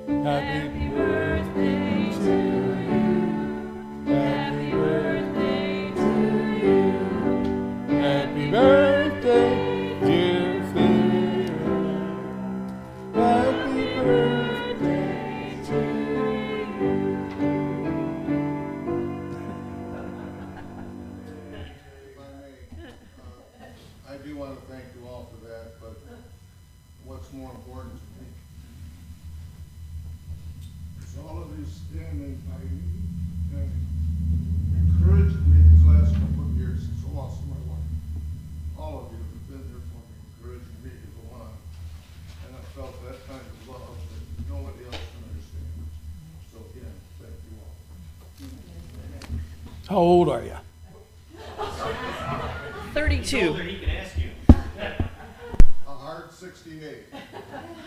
[0.07, 1.34] Happy birthday
[49.95, 50.57] How old are you?
[52.93, 53.53] Thirty-two.
[53.53, 54.31] he can ask you.
[55.87, 57.05] A hard sixty-eight.